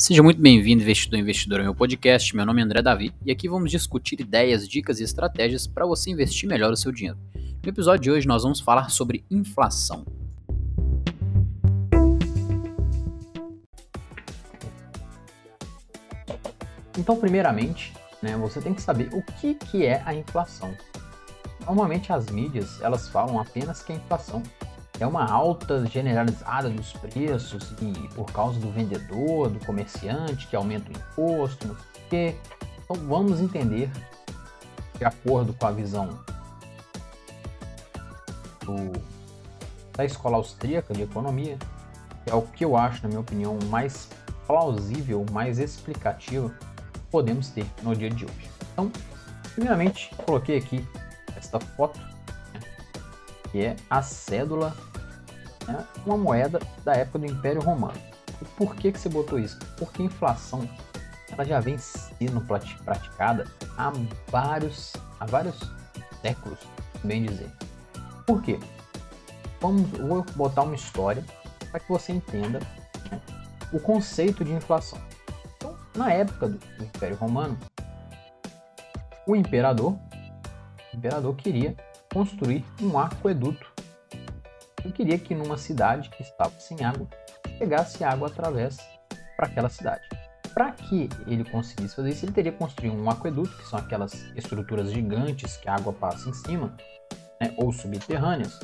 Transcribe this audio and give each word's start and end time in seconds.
Seja 0.00 0.22
muito 0.22 0.40
bem-vindo, 0.40 0.82
investidor 0.82 1.18
e 1.18 1.20
investidora, 1.20 1.60
ao 1.60 1.66
meu 1.66 1.74
podcast. 1.74 2.34
Meu 2.34 2.46
nome 2.46 2.62
é 2.62 2.64
André 2.64 2.80
Davi 2.80 3.12
e 3.22 3.30
aqui 3.30 3.46
vamos 3.50 3.70
discutir 3.70 4.18
ideias, 4.18 4.66
dicas 4.66 4.98
e 4.98 5.04
estratégias 5.04 5.66
para 5.66 5.84
você 5.84 6.10
investir 6.10 6.48
melhor 6.48 6.72
o 6.72 6.76
seu 6.76 6.90
dinheiro. 6.90 7.18
No 7.62 7.68
episódio 7.68 8.04
de 8.04 8.10
hoje, 8.10 8.26
nós 8.26 8.42
vamos 8.42 8.60
falar 8.60 8.88
sobre 8.88 9.22
inflação. 9.30 10.06
Então, 16.96 17.20
primeiramente, 17.20 17.92
né, 18.22 18.38
você 18.38 18.58
tem 18.58 18.72
que 18.72 18.80
saber 18.80 19.10
o 19.12 19.22
que, 19.38 19.52
que 19.52 19.84
é 19.84 20.02
a 20.06 20.14
inflação. 20.14 20.74
Normalmente 21.66 22.10
as 22.10 22.30
mídias 22.30 22.80
elas 22.80 23.06
falam 23.10 23.38
apenas 23.38 23.82
que 23.82 23.92
a 23.92 23.96
inflação 23.96 24.42
é 25.00 25.06
uma 25.06 25.24
alta 25.24 25.86
generalizada 25.86 26.68
dos 26.68 26.92
preços 26.92 27.72
e 27.80 28.08
por 28.08 28.30
causa 28.30 28.60
do 28.60 28.70
vendedor, 28.70 29.48
do 29.48 29.64
comerciante 29.64 30.46
que 30.46 30.54
aumenta 30.54 30.90
o 30.90 30.92
imposto, 30.92 31.66
não 31.66 31.74
sei 31.74 31.84
o 31.84 32.08
quê. 32.10 32.36
Então 32.84 32.96
vamos 33.06 33.40
entender, 33.40 33.90
de 34.98 35.04
acordo 35.04 35.54
com 35.54 35.66
a 35.66 35.70
visão 35.70 36.20
do, 38.60 38.92
da 39.96 40.04
escola 40.04 40.36
austríaca 40.36 40.92
de 40.92 41.02
economia, 41.02 41.58
é 42.26 42.34
o 42.34 42.42
que 42.42 42.62
eu 42.62 42.76
acho, 42.76 43.02
na 43.02 43.08
minha 43.08 43.20
opinião, 43.20 43.58
mais 43.70 44.08
plausível, 44.46 45.24
mais 45.32 45.58
explicativo 45.58 46.52
que 46.92 47.00
podemos 47.10 47.48
ter 47.48 47.64
no 47.82 47.96
dia 47.96 48.10
de 48.10 48.26
hoje. 48.26 48.50
Então, 48.72 48.92
primeiramente, 49.54 50.14
coloquei 50.26 50.58
aqui 50.58 50.86
esta 51.36 51.58
foto, 51.58 51.98
né, 52.52 52.60
que 53.50 53.64
é 53.64 53.76
a 53.88 54.02
cédula 54.02 54.76
né, 55.66 55.84
uma 56.06 56.16
moeda 56.16 56.60
da 56.84 56.94
época 56.94 57.20
do 57.20 57.26
Império 57.26 57.60
Romano. 57.60 57.98
E 58.40 58.44
por 58.56 58.74
que, 58.74 58.92
que 58.92 58.98
você 58.98 59.08
botou 59.08 59.38
isso? 59.38 59.58
Porque 59.76 60.02
a 60.02 60.06
inflação 60.06 60.68
ela 61.32 61.44
já 61.44 61.60
vem 61.60 61.78
sendo 61.78 62.40
praticada 62.84 63.46
há 63.76 63.92
vários, 64.28 64.92
há 65.18 65.26
vários 65.26 65.58
séculos, 66.20 66.58
bem 67.04 67.24
dizer. 67.24 67.50
Por 68.26 68.42
quê? 68.42 68.58
Vamos, 69.60 69.88
vou 69.90 70.24
botar 70.34 70.62
uma 70.62 70.74
história 70.74 71.24
para 71.70 71.80
que 71.80 71.88
você 71.88 72.12
entenda 72.12 72.58
né, 73.10 73.20
o 73.72 73.78
conceito 73.78 74.44
de 74.44 74.52
inflação. 74.52 74.98
Então, 75.56 75.76
na 75.94 76.12
época 76.12 76.48
do, 76.48 76.84
Império 76.84 77.16
Romano, 77.16 77.58
o 79.26 79.36
imperador, 79.36 79.96
o 80.92 80.96
imperador 80.96 81.36
queria 81.36 81.76
construir 82.12 82.64
um 82.80 82.98
aqueduto 82.98 83.69
eu 84.84 84.92
queria 84.92 85.18
que 85.18 85.34
numa 85.34 85.56
cidade 85.56 86.10
que 86.10 86.22
estava 86.22 86.52
sem 86.58 86.84
água, 86.84 87.06
chegasse 87.58 88.02
água 88.04 88.28
através 88.28 88.78
para 89.36 89.46
aquela 89.46 89.68
cidade. 89.68 90.08
Para 90.54 90.72
que 90.72 91.08
ele 91.26 91.44
conseguisse 91.44 91.94
fazer 91.94 92.10
isso, 92.10 92.24
ele 92.24 92.32
teria 92.32 92.52
que 92.52 92.58
construir 92.58 92.90
um 92.90 93.08
aqueduto, 93.08 93.56
que 93.56 93.68
são 93.68 93.78
aquelas 93.78 94.14
estruturas 94.34 94.90
gigantes 94.90 95.56
que 95.56 95.68
a 95.68 95.76
água 95.76 95.92
passa 95.92 96.28
em 96.28 96.34
cima, 96.34 96.74
né, 97.40 97.54
ou 97.56 97.72
subterrâneas. 97.72 98.58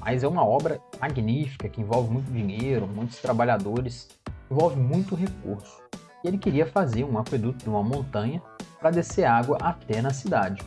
Mas 0.00 0.22
é 0.22 0.28
uma 0.28 0.44
obra 0.44 0.80
magnífica 1.00 1.68
que 1.68 1.80
envolve 1.80 2.12
muito 2.12 2.30
dinheiro, 2.30 2.86
muitos 2.86 3.18
trabalhadores, 3.18 4.08
envolve 4.50 4.76
muito 4.76 5.14
recurso. 5.14 5.82
E 6.22 6.28
ele 6.28 6.38
queria 6.38 6.66
fazer 6.66 7.04
um 7.04 7.18
aqueduto 7.18 7.68
numa 7.68 7.82
montanha 7.82 8.42
para 8.78 8.90
descer 8.90 9.24
água 9.24 9.56
até 9.60 10.02
na 10.02 10.10
cidade. 10.10 10.62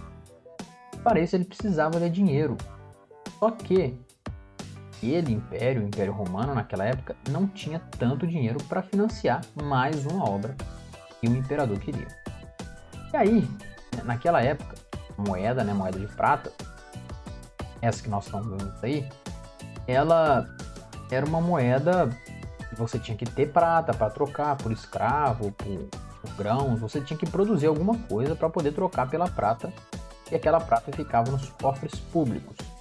Para 1.04 1.20
isso 1.20 1.36
ele 1.36 1.46
precisava 1.46 2.00
de 2.00 2.10
dinheiro. 2.10 2.58
Só 3.40 3.52
que 3.52 3.94
aquele 4.96 5.34
império, 5.34 5.84
o 5.84 5.88
Império 5.88 6.14
Romano 6.14 6.54
naquela 6.54 6.86
época, 6.86 7.16
não 7.30 7.48
tinha 7.48 7.80
tanto 7.98 8.26
dinheiro 8.26 8.64
para 8.66 8.82
financiar 8.82 9.42
mais 9.64 10.06
uma 10.06 10.28
obra 10.28 10.56
que 11.20 11.28
o 11.28 11.36
imperador 11.36 11.80
queria. 11.80 12.08
E 13.14 13.18
aí, 13.18 13.50
naquela 14.04 14.42
época, 14.42 14.76
moeda, 15.18 15.64
né, 15.64 15.74
moeda 15.74 16.00
de 16.00 16.08
prata, 16.08 16.52
essa 17.82 18.02
que 18.02 18.10
nós 18.10 18.26
estamos 18.26 18.48
vendo 18.48 18.74
aí, 18.82 19.08
ela 19.88 20.48
era 21.12 21.26
uma 21.26 21.42
moeda 21.42 22.10
que 22.70 22.76
você 22.76 22.98
tinha 22.98 23.18
que 23.18 23.26
ter 23.26 23.52
prata 23.52 23.94
para 23.94 24.10
trocar 24.10 24.56
por 24.58 24.72
escravo, 24.72 25.52
por, 25.52 25.90
por 26.22 26.36
grãos, 26.36 26.80
você 26.80 27.00
tinha 27.00 27.18
que 27.18 27.30
produzir 27.30 27.68
alguma 27.68 27.98
coisa 28.00 28.36
para 28.36 28.50
poder 28.50 28.74
trocar 28.74 29.10
pela 29.10 29.30
prata 29.30 29.72
e 30.32 30.36
aquela 30.36 30.60
prata 30.60 30.92
ficava 30.92 31.32
nos 31.32 31.50
cofres 31.50 31.96
públicos. 31.96 32.75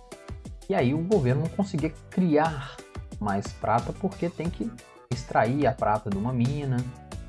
E 0.68 0.74
aí 0.74 0.94
o 0.94 0.98
governo 0.98 1.42
não 1.42 1.50
conseguia 1.50 1.92
criar 2.10 2.76
mais 3.20 3.46
prata 3.52 3.92
porque 3.92 4.28
tem 4.28 4.48
que 4.48 4.70
extrair 5.10 5.66
a 5.66 5.72
prata 5.72 6.10
de 6.10 6.16
uma 6.16 6.32
mina, 6.32 6.76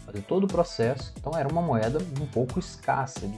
fazer 0.06 0.22
todo 0.22 0.46
o 0.46 0.48
processo. 0.48 1.14
Então 1.18 1.38
era 1.38 1.48
uma 1.48 1.62
moeda 1.62 2.00
um 2.22 2.26
pouco 2.28 2.60
escassa. 2.60 3.30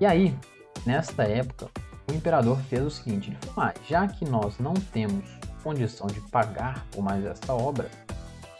E 0.00 0.06
aí, 0.06 0.36
nesta 0.86 1.24
época, 1.24 1.68
o 2.10 2.14
imperador 2.14 2.58
fez 2.68 2.84
o 2.84 2.90
seguinte: 2.90 3.30
ele 3.30 3.38
falou, 3.52 3.70
ah, 3.70 3.74
já 3.88 4.06
que 4.06 4.24
nós 4.24 4.58
não 4.58 4.74
temos 4.74 5.24
condição 5.62 6.06
de 6.06 6.20
pagar 6.30 6.86
por 6.90 7.02
mais 7.02 7.24
esta 7.24 7.52
obra, 7.52 7.90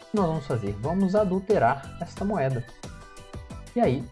o 0.01 0.05
que 0.11 0.15
nós 0.15 0.27
vamos 0.27 0.45
fazer? 0.45 0.73
Vamos 0.81 1.15
adulterar 1.15 1.97
esta 2.01 2.25
moeda. 2.25 2.65
E 3.75 3.79
aí, 3.79 4.03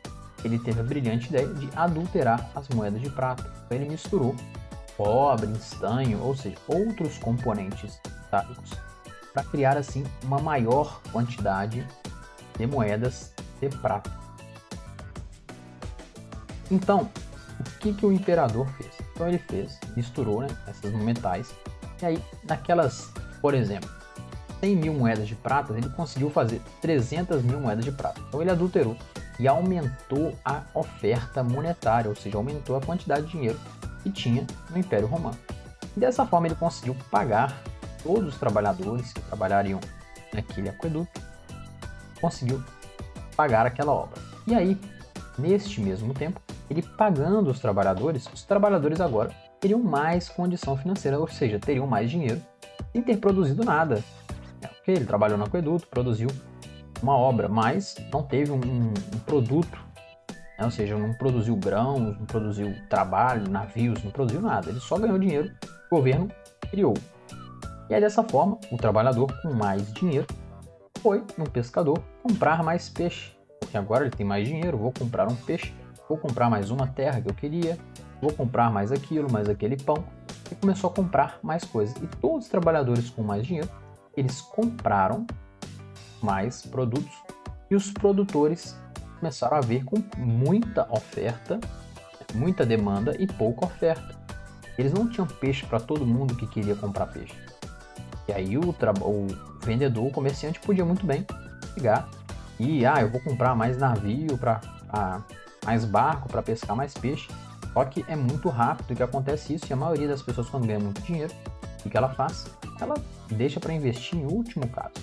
ele 0.44 0.59
teve 0.59 0.79
a 0.79 0.84
brilhante 0.84 1.28
ideia 1.28 1.47
de 1.47 1.69
adulterar 1.75 2.50
as 2.56 2.69
moedas 2.69 3.01
de 3.01 3.09
prata. 3.09 3.44
Então 3.66 3.78
ele 3.78 3.89
misturou 3.89 4.35
cobre, 4.97 5.52
estanho, 5.52 6.19
ou 6.24 6.35
seja, 6.35 6.58
outros 6.68 7.19
componentes 7.19 8.02
metálicos, 8.06 8.72
para 9.31 9.44
criar 9.44 9.78
assim 9.78 10.03
uma 10.24 10.40
maior 10.40 11.00
quantidade 11.12 11.88
de 12.58 12.66
moedas 12.66 13.31
de 13.62 13.69
prata. 13.69 14.12
Então, 16.72 17.09
o 17.59 17.80
que, 17.80 17.94
que 17.94 18.06
o 18.06 18.12
imperador 18.12 18.68
fez? 18.74 18.91
Então 19.13 19.28
ele 19.28 19.38
fez, 19.38 19.80
misturou 19.96 20.41
né, 20.41 20.47
essas 20.68 20.91
metais, 20.94 21.53
e 22.02 22.06
aí 22.06 22.24
naquelas, 22.44 23.12
por 23.40 23.53
exemplo, 23.53 23.90
100 24.59 24.75
mil 24.75 24.94
moedas 24.94 25.28
de 25.28 25.36
prata, 25.36 25.74
ele 25.78 25.90
conseguiu 25.90 26.31
fazer 26.31 26.59
300 26.81 27.44
mil 27.44 27.59
moedas 27.59 27.86
de 27.86 27.91
prata. 27.91 28.19
Então 28.28 28.41
ele 28.41 28.50
adulterou 28.50 28.97
e 29.40 29.47
aumentou 29.47 30.36
a 30.44 30.63
oferta 30.74 31.44
monetária, 31.44 32.09
ou 32.09 32.16
seja, 32.16 32.38
aumentou 32.38 32.75
a 32.75 32.81
quantidade 32.81 33.28
de 33.28 33.34
dinheiro 33.34 33.59
que 34.07 34.12
tinha 34.12 34.47
no 34.69 34.78
Império 34.78 35.07
Romano. 35.07 35.38
E 35.95 36.00
dessa 36.00 36.25
forma 36.25 36.47
ele 36.47 36.56
conseguiu 36.56 36.95
pagar 37.12 37.62
todos 38.03 38.34
os 38.34 38.40
trabalhadores 38.40 39.12
que 39.12 39.22
trabalhariam 39.22 39.79
naquele 40.34 40.69
aqueduto, 40.69 41.22
conseguiu 42.22 42.63
pagar 43.35 43.66
aquela 43.66 43.91
obra. 43.91 44.19
E 44.45 44.56
aí, 44.56 44.79
neste 45.38 45.81
mesmo 45.81 46.13
tempo, 46.13 46.41
ele 46.69 46.81
pagando 46.81 47.50
os 47.50 47.59
trabalhadores, 47.59 48.28
os 48.34 48.44
trabalhadores 48.44 49.01
agora 49.01 49.31
teriam 49.59 49.81
mais 49.81 50.29
condição 50.29 50.78
financeira, 50.78 51.19
ou 51.19 51.28
seja, 51.28 51.59
teriam 51.59 51.88
mais 51.88 52.09
dinheiro 52.09 52.41
sem 52.91 53.01
ter 53.01 53.18
produzido 53.18 53.63
nada. 53.63 54.03
É, 54.62 54.69
ele 54.91 55.06
trabalhou 55.06 55.38
no 55.38 55.45
aqueduto, 55.45 55.88
produziu 55.88 56.29
uma 57.01 57.16
obra, 57.16 57.47
mas 57.47 57.95
não 58.12 58.24
teve 58.24 58.51
um, 58.51 58.59
um 58.59 59.19
produto 59.25 59.87
né? 60.57 60.66
Ou 60.66 60.72
seja, 60.72 60.97
não 60.97 61.13
produziu 61.13 61.56
grãos, 61.56 62.18
não 62.18 62.25
produziu 62.25 62.73
trabalho, 62.90 63.50
navios, 63.50 64.03
não 64.03 64.12
produziu 64.12 64.41
nada. 64.41 64.69
Ele 64.69 64.79
só 64.79 64.97
ganhou 64.97 65.18
dinheiro 65.19 65.51
que 65.62 65.68
o 65.91 65.97
governo 65.97 66.29
criou. 66.69 66.94
E 67.90 67.94
aí, 67.94 68.01
dessa 68.01 68.23
forma, 68.23 68.57
o 68.72 68.78
trabalhador 68.78 69.31
com 69.41 69.53
mais 69.53 69.94
dinheiro 69.94 70.28
foi 71.01 71.23
no 71.38 71.50
pescador 71.50 72.00
comprar 72.22 72.63
mais 72.63 72.90
peixe. 72.90 73.31
Porque 73.59 73.78
agora 73.78 74.06
ele 74.06 74.16
tem 74.16 74.25
mais 74.25 74.47
dinheiro, 74.47 74.78
vou 74.78 74.91
comprar 74.91 75.29
um 75.31 75.35
peixe, 75.35 75.73
vou 76.07 76.18
comprar 76.18 76.50
mais 76.50 76.69
uma 76.69 76.88
terra 76.88 77.22
que 77.22 77.29
eu 77.29 77.34
queria, 77.34 77.78
vou 78.22 78.34
comprar 78.34 78.72
mais 78.72 78.91
aquilo, 78.91 79.31
mais 79.31 79.47
aquele 79.47 79.78
pão. 79.78 80.03
E 80.51 80.56
começou 80.56 80.89
a 80.89 80.94
comprar 80.94 81.39
mais 81.41 81.63
coisas. 81.63 81.95
E 82.01 82.07
todos 82.07 82.45
os 82.45 82.50
trabalhadores 82.50 83.10
com 83.10 83.24
mais 83.24 83.45
dinheiro, 83.45 83.69
eles 84.15 84.42
compraram 84.42 85.25
mais 86.21 86.65
produtos 86.65 87.13
e 87.69 87.75
os 87.75 87.92
produtores 87.92 88.77
começaram 89.18 89.58
a 89.58 89.62
vir 89.62 89.84
com 89.84 90.04
muita 90.18 90.88
oferta, 90.92 91.60
muita 92.34 92.66
demanda 92.66 93.16
e 93.19 93.28
pouca 93.28 93.66
oferta. 93.66 94.16
Eles 94.78 94.94
não 94.94 95.10
tinham 95.10 95.28
peixe 95.28 95.66
para 95.66 95.80
todo 95.80 96.06
mundo 96.06 96.36
que 96.36 96.46
queria 96.48 96.75
comprar 96.75 97.08
peixe. 97.08 97.36
E 98.28 98.34
aí 98.34 98.58
o, 98.58 98.69
o 98.69 99.28
vendedor, 99.66 100.08
o 100.08 100.12
comerciante 100.12 100.60
podia 100.60 100.86
muito 100.86 101.06
bem 101.06 101.25
pegar 101.74 102.10
e 102.60 102.86
ah, 102.86 103.02
eu 103.02 103.10
vou 103.10 103.22
comprar 103.22 103.56
mais 103.56 103.78
navio 103.78 104.38
para 104.38 104.62
ah, 104.90 105.22
mais 105.66 105.86
barco 105.86 106.28
para 106.30 106.42
pescar 106.42 106.75
mais 106.75 106.94
peixe. 106.94 107.28
Só 107.74 107.86
que 107.86 108.04
é 108.08 108.16
muito 108.16 108.50
rápido 108.50 108.96
que 108.96 109.04
acontece 109.04 109.54
isso 109.54 109.66
e 109.70 109.74
a 109.74 109.75
maioria 109.75 110.08
das 110.08 110.22
pessoas 110.22 110.50
quando 110.50 110.66
ganha 110.66 110.80
muito 110.80 111.02
dinheiro, 111.02 111.34
o 111.86 111.90
que 111.90 111.96
ela 111.96 112.10
faz? 112.10 112.48
Ela 112.80 112.96
deixa 113.30 113.60
para 113.60 113.74
investir 113.74 114.18
em 114.18 114.25
último 114.25 114.68
caso. 114.70 114.96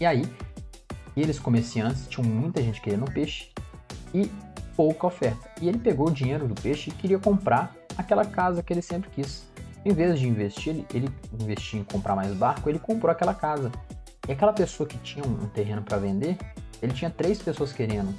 E 0.00 0.06
aí 0.06 0.24
aqueles 1.18 1.40
comerciantes 1.40 2.06
tinham 2.08 2.28
muita 2.28 2.62
gente 2.62 2.80
querendo 2.80 3.10
peixe 3.10 3.48
e 4.14 4.30
pouca 4.76 5.08
oferta. 5.08 5.50
E 5.60 5.68
ele 5.68 5.78
pegou 5.78 6.06
o 6.06 6.10
dinheiro 6.12 6.46
do 6.46 6.54
peixe 6.54 6.90
e 6.90 6.92
queria 6.92 7.18
comprar 7.18 7.74
aquela 7.96 8.24
casa 8.24 8.62
que 8.62 8.72
ele 8.72 8.82
sempre 8.82 9.10
quis. 9.10 9.44
Em 9.84 9.92
vez 9.92 10.20
de 10.20 10.28
investir, 10.28 10.74
ele, 10.74 10.86
ele 10.94 11.08
investir 11.40 11.80
em 11.80 11.84
comprar 11.84 12.14
mais 12.14 12.32
barco, 12.34 12.68
ele 12.68 12.78
comprou 12.78 13.10
aquela 13.10 13.34
casa. 13.34 13.72
E 14.28 14.32
aquela 14.32 14.52
pessoa 14.52 14.88
que 14.88 14.96
tinha 14.98 15.24
um 15.24 15.48
terreno 15.48 15.82
para 15.82 15.96
vender, 15.96 16.38
ele 16.80 16.92
tinha 16.92 17.10
três 17.10 17.42
pessoas 17.42 17.72
querendo. 17.72 18.14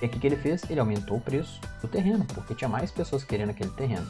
E 0.00 0.06
o 0.06 0.08
que, 0.08 0.26
ele 0.26 0.36
fez? 0.36 0.62
Ele 0.70 0.80
aumentou 0.80 1.18
o 1.18 1.20
preço 1.20 1.60
do 1.82 1.88
terreno, 1.88 2.24
porque 2.32 2.54
tinha 2.54 2.68
mais 2.68 2.90
pessoas 2.90 3.22
querendo 3.22 3.50
aquele 3.50 3.70
terreno. 3.70 4.06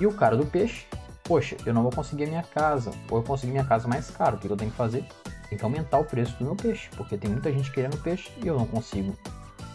E 0.00 0.06
o 0.06 0.12
cara 0.12 0.36
do 0.36 0.46
peixe, 0.46 0.86
poxa, 1.24 1.56
eu 1.66 1.74
não 1.74 1.82
vou 1.82 1.92
conseguir 1.92 2.26
minha 2.26 2.42
casa, 2.42 2.90
ou 3.10 3.18
eu 3.18 3.22
consegui 3.22 3.52
minha 3.52 3.64
casa 3.64 3.86
mais 3.86 4.10
caro, 4.10 4.36
o 4.36 4.40
que 4.40 4.48
eu 4.48 4.56
tenho 4.56 4.70
que 4.70 4.76
fazer? 4.76 5.04
Tem 5.50 5.58
que 5.58 5.64
aumentar 5.64 5.98
o 5.98 6.04
preço 6.04 6.34
do 6.38 6.44
meu 6.46 6.56
peixe, 6.56 6.88
porque 6.96 7.18
tem 7.18 7.30
muita 7.30 7.52
gente 7.52 7.70
querendo 7.70 8.00
peixe 8.00 8.30
e 8.42 8.46
eu 8.46 8.56
não 8.56 8.66
consigo 8.66 9.14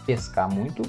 pescar 0.07 0.49
muito 0.49 0.81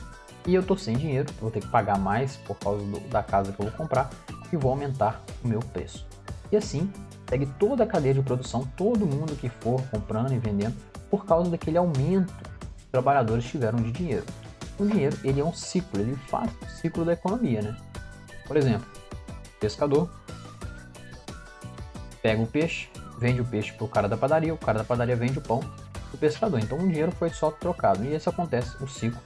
e 0.46 0.54
eu 0.54 0.62
tô 0.62 0.76
sem 0.76 0.96
dinheiro, 0.96 1.30
vou 1.40 1.50
ter 1.50 1.60
que 1.60 1.66
pagar 1.66 1.98
mais 1.98 2.36
por 2.36 2.56
causa 2.56 2.82
do, 2.84 3.00
da 3.08 3.22
casa 3.22 3.52
que 3.52 3.60
eu 3.60 3.66
vou 3.66 3.76
comprar 3.76 4.08
e 4.52 4.56
vou 4.56 4.70
aumentar 4.70 5.22
o 5.44 5.48
meu 5.48 5.58
preço. 5.58 6.06
E 6.52 6.56
assim, 6.56 6.90
segue 7.28 7.46
toda 7.58 7.82
a 7.82 7.86
cadeia 7.86 8.14
de 8.14 8.22
produção, 8.22 8.64
todo 8.76 9.04
mundo 9.04 9.34
que 9.34 9.48
for 9.48 9.82
comprando 9.90 10.32
e 10.32 10.38
vendendo, 10.38 10.76
por 11.10 11.26
causa 11.26 11.50
daquele 11.50 11.76
aumento 11.76 12.32
que 12.32 12.76
os 12.76 12.84
trabalhadores 12.92 13.44
tiveram 13.44 13.80
de 13.82 13.90
dinheiro. 13.90 14.24
O 14.78 14.86
dinheiro, 14.86 15.18
ele 15.24 15.40
é 15.40 15.44
um 15.44 15.52
ciclo, 15.52 16.00
ele 16.00 16.14
faz 16.28 16.50
o 16.62 16.66
ciclo 16.80 17.04
da 17.04 17.14
economia, 17.14 17.62
né? 17.62 17.76
Por 18.46 18.56
exemplo, 18.56 18.86
pescador 19.58 20.08
pega 22.22 22.42
o 22.42 22.46
peixe, 22.46 22.88
vende 23.18 23.40
o 23.40 23.44
peixe 23.44 23.72
para 23.72 23.84
o 23.84 23.88
cara 23.88 24.08
da 24.08 24.16
padaria, 24.16 24.52
o 24.52 24.58
cara 24.58 24.78
da 24.78 24.84
padaria 24.84 25.16
vende 25.16 25.38
o 25.38 25.42
pão 25.42 25.60
o 26.12 26.18
pescador. 26.18 26.60
Então 26.60 26.78
o 26.78 26.88
dinheiro 26.88 27.12
foi 27.12 27.30
só 27.30 27.50
trocado. 27.50 28.04
E 28.04 28.14
isso 28.14 28.28
acontece 28.28 28.82
o 28.82 28.88
ciclo 28.88 29.20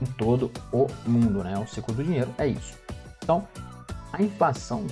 em 0.00 0.06
todo 0.06 0.50
o 0.72 0.86
mundo, 1.06 1.42
né? 1.44 1.58
O 1.58 1.66
ciclo 1.66 1.94
do 1.94 2.02
dinheiro 2.02 2.32
é 2.38 2.46
isso. 2.46 2.78
Então, 3.22 3.46
a 4.12 4.22
inflação 4.22 4.86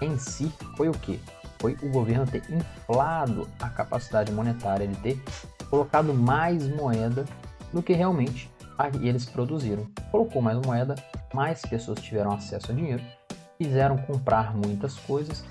em 0.00 0.16
si 0.18 0.52
foi 0.76 0.88
o 0.88 0.92
que? 0.92 1.20
Foi 1.58 1.76
o 1.82 1.90
governo 1.90 2.26
ter 2.26 2.42
inflado 2.50 3.48
a 3.60 3.68
capacidade 3.68 4.30
monetária, 4.32 4.86
de 4.86 4.96
ter 4.96 5.22
colocado 5.68 6.14
mais 6.14 6.68
moeda 6.68 7.24
do 7.72 7.82
que 7.82 7.92
realmente 7.92 8.50
eles 9.02 9.24
produziram. 9.24 9.86
Colocou 10.10 10.40
mais 10.40 10.56
moeda, 10.64 10.94
mais 11.34 11.60
pessoas 11.62 12.00
tiveram 12.00 12.32
acesso 12.32 12.70
a 12.70 12.74
dinheiro, 12.74 13.02
quiseram 13.58 13.98
comprar 13.98 14.56
muitas 14.56 14.94
coisas 14.94 15.44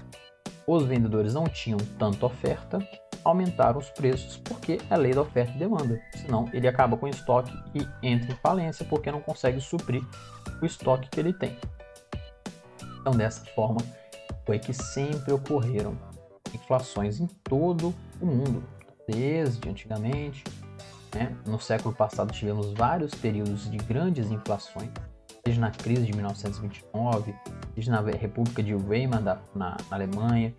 os 0.68 0.84
vendedores 0.84 1.34
não 1.34 1.46
tinham 1.46 1.78
tanta 1.98 2.26
oferta, 2.26 2.78
aumentaram 3.24 3.80
os 3.80 3.90
preços 3.90 4.36
porque 4.36 4.80
é 4.90 4.98
lei 4.98 5.14
da 5.14 5.22
oferta 5.22 5.54
e 5.54 5.58
demanda. 5.58 6.02
Senão 6.14 6.50
ele 6.52 6.68
acaba 6.68 6.98
com 6.98 7.06
o 7.06 7.10
estoque 7.10 7.52
e 7.74 7.88
entra 8.06 8.34
em 8.34 8.36
falência 8.36 8.86
porque 8.86 9.10
não 9.10 9.22
consegue 9.22 9.62
suprir 9.62 10.04
o 10.62 10.66
estoque 10.66 11.10
que 11.10 11.20
ele 11.22 11.32
tem. 11.32 11.58
Então 13.00 13.14
dessa 13.14 13.46
forma 13.56 13.80
foi 14.46 14.60
que 14.60 14.74
sempre 14.74 15.32
ocorreram 15.32 15.98
inflações 16.54 17.22
em 17.22 17.28
todo 17.28 17.96
o 18.20 18.26
mundo, 18.26 18.64
desde 19.08 19.70
antigamente. 19.70 20.44
Né? 21.16 21.34
No 21.46 21.60
século 21.60 21.96
passado 21.96 22.34
tivemos 22.34 22.74
vários 22.74 23.16
períodos 23.16 23.70
de 23.72 23.78
grandes 23.78 24.30
inflações, 24.30 24.90
seja 25.48 25.62
na 25.62 25.72
crise 25.72 26.04
de 26.04 26.14
1929, 26.14 27.34
seja 27.76 27.92
na 27.92 28.02
República 28.02 28.62
de 28.62 28.76
Weimar 28.76 29.22
da, 29.22 29.40
na, 29.56 29.78
na 29.90 29.96
Alemanha, 29.96 30.54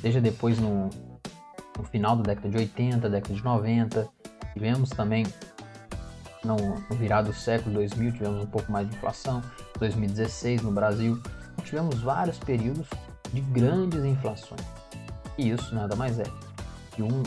seja 0.00 0.20
depois 0.20 0.58
no, 0.58 0.90
no, 1.78 1.84
final 1.84 2.16
da 2.16 2.34
década 2.34 2.48
de 2.48 2.56
80, 2.56 3.08
década 3.08 3.34
de 3.34 3.44
90. 3.44 4.08
Tivemos 4.52 4.90
também 4.90 5.24
no, 6.42 6.56
no 6.56 6.96
virado 6.96 7.28
do 7.28 7.34
século 7.34 7.76
2000, 7.76 8.12
tivemos 8.12 8.42
um 8.42 8.46
pouco 8.46 8.70
mais 8.72 8.88
de 8.88 8.96
inflação, 8.96 9.42
2016 9.78 10.62
no 10.62 10.72
Brasil. 10.72 11.22
Tivemos 11.64 12.00
vários 12.00 12.38
períodos 12.38 12.88
de 13.32 13.40
grandes 13.40 14.04
inflações. 14.04 14.62
E 15.38 15.50
isso 15.50 15.72
nada 15.74 15.94
mais 15.94 16.18
é 16.18 16.24
que 16.92 17.02
um 17.02 17.22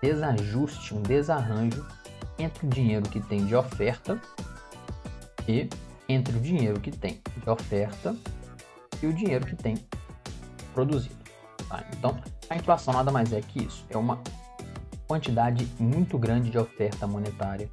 desajuste, 0.00 0.94
um 0.94 1.02
desarranjo 1.02 1.84
entre 2.38 2.66
o 2.66 2.70
dinheiro 2.70 3.08
que 3.08 3.20
tem 3.20 3.44
de 3.44 3.56
oferta 3.56 4.20
e 5.48 5.68
entre 6.08 6.36
o 6.36 6.40
dinheiro 6.40 6.80
que 6.80 6.90
tem 6.90 7.20
de 7.42 7.50
oferta 7.50 8.14
e 9.02 9.06
o 9.06 9.12
dinheiro 9.12 9.46
que 9.46 9.56
tem 9.56 9.76
produzido. 10.74 11.16
Tá? 11.68 11.84
Então, 11.96 12.18
a 12.48 12.56
inflação 12.56 12.94
nada 12.94 13.10
mais 13.10 13.32
é 13.32 13.40
que 13.40 13.64
isso, 13.64 13.84
é 13.90 13.96
uma 13.96 14.20
quantidade 15.06 15.66
muito 15.78 16.18
grande 16.18 16.50
de 16.50 16.58
oferta 16.58 17.06
monetária 17.06 17.70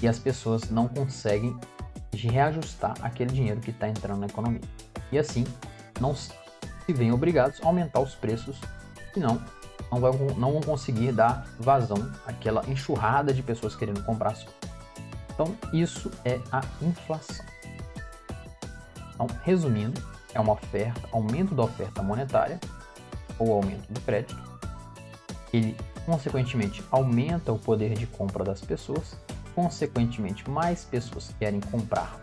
e 0.00 0.08
as 0.08 0.18
pessoas 0.18 0.70
não 0.70 0.88
conseguem 0.88 1.56
reajustar 2.12 2.94
aquele 3.02 3.32
dinheiro 3.32 3.60
que 3.60 3.70
está 3.70 3.88
entrando 3.88 4.20
na 4.20 4.26
economia. 4.26 4.60
E 5.12 5.18
assim, 5.18 5.44
não 6.00 6.14
se 6.14 6.32
veem 6.88 7.12
obrigados 7.12 7.60
a 7.62 7.66
aumentar 7.66 8.00
os 8.00 8.14
preços, 8.14 8.60
senão 9.12 9.42
não, 9.90 10.00
não 10.36 10.52
vão 10.52 10.60
conseguir 10.60 11.12
dar 11.12 11.46
vazão 11.58 12.10
àquela 12.26 12.64
enxurrada 12.68 13.32
de 13.32 13.42
pessoas 13.42 13.76
querendo 13.76 14.02
comprar 14.04 14.30
as 14.30 14.44
coisas. 14.44 14.66
Então, 15.32 15.56
isso 15.72 16.10
é 16.24 16.40
a 16.50 16.62
inflação. 16.80 17.44
Então, 19.16 19.26
resumindo, 19.42 20.00
é 20.34 20.40
uma 20.40 20.52
oferta, 20.52 21.08
aumento 21.10 21.54
da 21.54 21.64
oferta 21.64 22.02
monetária 22.02 22.60
ou 23.38 23.52
aumento 23.52 23.90
do 23.90 24.00
crédito. 24.02 24.36
Ele, 25.52 25.74
consequentemente, 26.04 26.84
aumenta 26.90 27.50
o 27.50 27.58
poder 27.58 27.94
de 27.94 28.06
compra 28.06 28.44
das 28.44 28.60
pessoas, 28.60 29.16
consequentemente, 29.54 30.48
mais 30.48 30.84
pessoas 30.84 31.34
querem 31.38 31.60
comprar. 31.60 32.20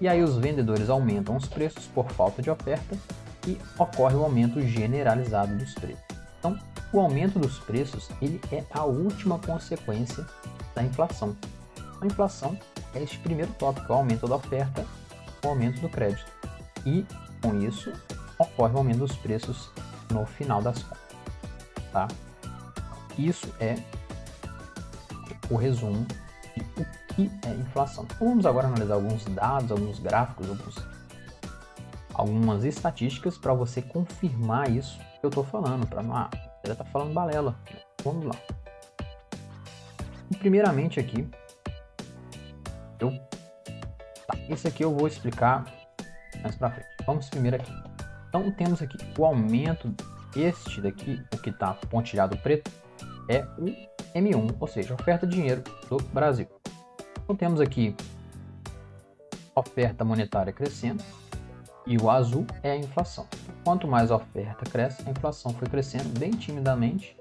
E 0.00 0.08
aí 0.08 0.22
os 0.22 0.36
vendedores 0.36 0.90
aumentam 0.90 1.36
os 1.36 1.46
preços 1.46 1.86
por 1.86 2.10
falta 2.10 2.42
de 2.42 2.50
oferta 2.50 2.96
e 3.46 3.56
ocorre 3.78 4.16
o 4.16 4.24
aumento 4.24 4.60
generalizado 4.60 5.56
dos 5.56 5.74
preços. 5.74 6.02
Então, 6.38 6.58
o 6.92 6.98
aumento 6.98 7.38
dos 7.38 7.58
preços 7.60 8.10
ele 8.20 8.40
é 8.50 8.64
a 8.70 8.84
última 8.84 9.38
consequência 9.38 10.26
da 10.74 10.82
inflação. 10.82 11.36
A 12.00 12.06
inflação 12.06 12.58
é 12.94 13.02
este 13.02 13.18
primeiro 13.18 13.52
tópico, 13.52 13.92
o 13.92 13.96
aumento 13.96 14.26
da 14.26 14.36
oferta 14.36 14.84
o 15.44 15.48
aumento 15.48 15.80
do 15.80 15.88
crédito. 15.88 16.30
E, 16.84 17.06
com 17.42 17.60
isso, 17.60 17.92
ocorre 18.38 18.74
o 18.74 18.78
aumento 18.78 18.98
dos 18.98 19.16
preços 19.16 19.70
no 20.10 20.24
final 20.26 20.62
das 20.62 20.82
contas. 20.82 21.00
Tá? 21.92 22.08
Isso 23.18 23.52
é 23.60 23.76
o 25.50 25.56
resumo 25.56 26.06
de 26.56 26.62
o 26.80 26.86
que 27.14 27.30
é 27.46 27.50
inflação. 27.50 28.06
Vamos 28.18 28.46
agora 28.46 28.68
analisar 28.68 28.94
alguns 28.94 29.24
dados, 29.24 29.70
alguns 29.70 29.98
gráficos, 29.98 30.48
alguns, 30.48 30.76
algumas 32.14 32.64
estatísticas 32.64 33.36
para 33.36 33.52
você 33.52 33.82
confirmar 33.82 34.70
isso 34.70 34.98
que 34.98 35.26
eu 35.26 35.28
estou 35.28 35.44
falando. 35.44 35.86
Para 35.86 36.02
não, 36.02 36.16
ah, 36.16 36.30
ele 36.64 36.72
está 36.72 36.84
falando 36.84 37.12
balela. 37.12 37.56
Vamos 38.04 38.26
lá. 38.26 38.36
Primeiramente 40.38 40.98
aqui, 41.00 41.28
eu 42.98 43.12
esse 44.50 44.66
aqui 44.66 44.84
eu 44.84 44.92
vou 44.92 45.06
explicar 45.06 45.64
mais 46.42 46.56
para 46.56 46.70
frente. 46.70 46.88
Vamos 47.06 47.28
primeiro 47.28 47.56
aqui. 47.56 47.72
Então 48.28 48.50
temos 48.50 48.82
aqui 48.82 48.98
o 49.16 49.24
aumento, 49.24 49.94
este 50.34 50.80
daqui, 50.80 51.22
o 51.32 51.38
que 51.38 51.50
está 51.50 51.74
pontilhado 51.88 52.36
preto, 52.38 52.70
é 53.28 53.44
o 53.58 53.66
M1, 54.14 54.56
ou 54.58 54.66
seja, 54.66 54.94
oferta 54.94 55.26
de 55.26 55.36
dinheiro 55.36 55.62
do 55.88 55.98
Brasil. 56.12 56.46
Então 57.22 57.36
temos 57.36 57.60
aqui 57.60 57.94
oferta 59.54 60.04
monetária 60.04 60.52
crescendo 60.52 61.02
e 61.86 61.96
o 61.96 62.10
azul 62.10 62.46
é 62.62 62.72
a 62.72 62.76
inflação. 62.76 63.26
Quanto 63.64 63.86
mais 63.86 64.10
a 64.10 64.16
oferta 64.16 64.68
cresce, 64.68 65.02
a 65.06 65.10
inflação 65.10 65.52
foi 65.52 65.68
crescendo 65.68 66.18
bem 66.18 66.30
timidamente. 66.30 67.16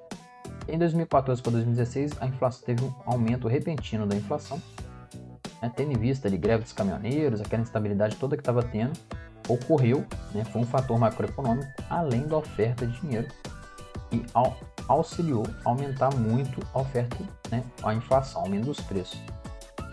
Em 0.68 0.78
2014 0.78 1.42
para 1.42 1.52
2016, 1.54 2.14
a 2.20 2.28
inflação 2.28 2.64
teve 2.66 2.84
um 2.84 2.94
aumento 3.06 3.48
repentino 3.48 4.06
da 4.06 4.16
inflação 4.16 4.62
né, 5.62 5.72
tendo 5.76 5.92
em 5.92 5.98
vista 5.98 6.28
ali 6.28 6.38
greve 6.38 6.64
dos 6.64 6.74
caminhoneiros, 6.74 7.42
aquela 7.42 7.62
instabilidade 7.62 8.16
toda 8.16 8.36
que 8.36 8.42
estava 8.42 8.64
tendo, 8.64 8.94
ocorreu, 9.48 10.06
né, 10.34 10.44
foi 10.46 10.62
um 10.62 10.66
fator 10.66 10.98
macroeconômico, 10.98 11.70
além 11.90 12.28
da 12.28 12.38
oferta 12.38 12.86
de 12.86 13.00
dinheiro, 13.02 13.28
e 14.12 14.24
au 14.34 14.56
auxiliou 14.88 15.46
a 15.64 15.70
aumentar 15.70 16.12
muito 16.16 16.60
a 16.74 16.80
oferta, 16.80 17.16
né, 17.52 17.64
a 17.84 17.94
inflação, 17.94 18.42
aumento 18.42 18.66
dos 18.66 18.82
preços. 18.82 19.22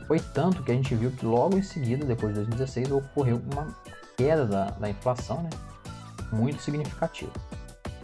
Foi 0.07 0.19
tanto 0.19 0.63
que 0.63 0.73
a 0.73 0.75
gente 0.75 0.95
viu 0.95 1.11
que 1.11 1.27
logo 1.27 1.59
em 1.59 1.63
seguida, 1.63 2.07
depois 2.07 2.33
de 2.33 2.41
2016, 2.41 2.91
ocorreu 2.93 3.43
uma 3.53 3.77
queda 4.17 4.47
da, 4.47 4.71
da 4.71 4.89
inflação 4.89 5.43
né, 5.43 5.51
muito 6.33 6.63
significativa. 6.63 7.31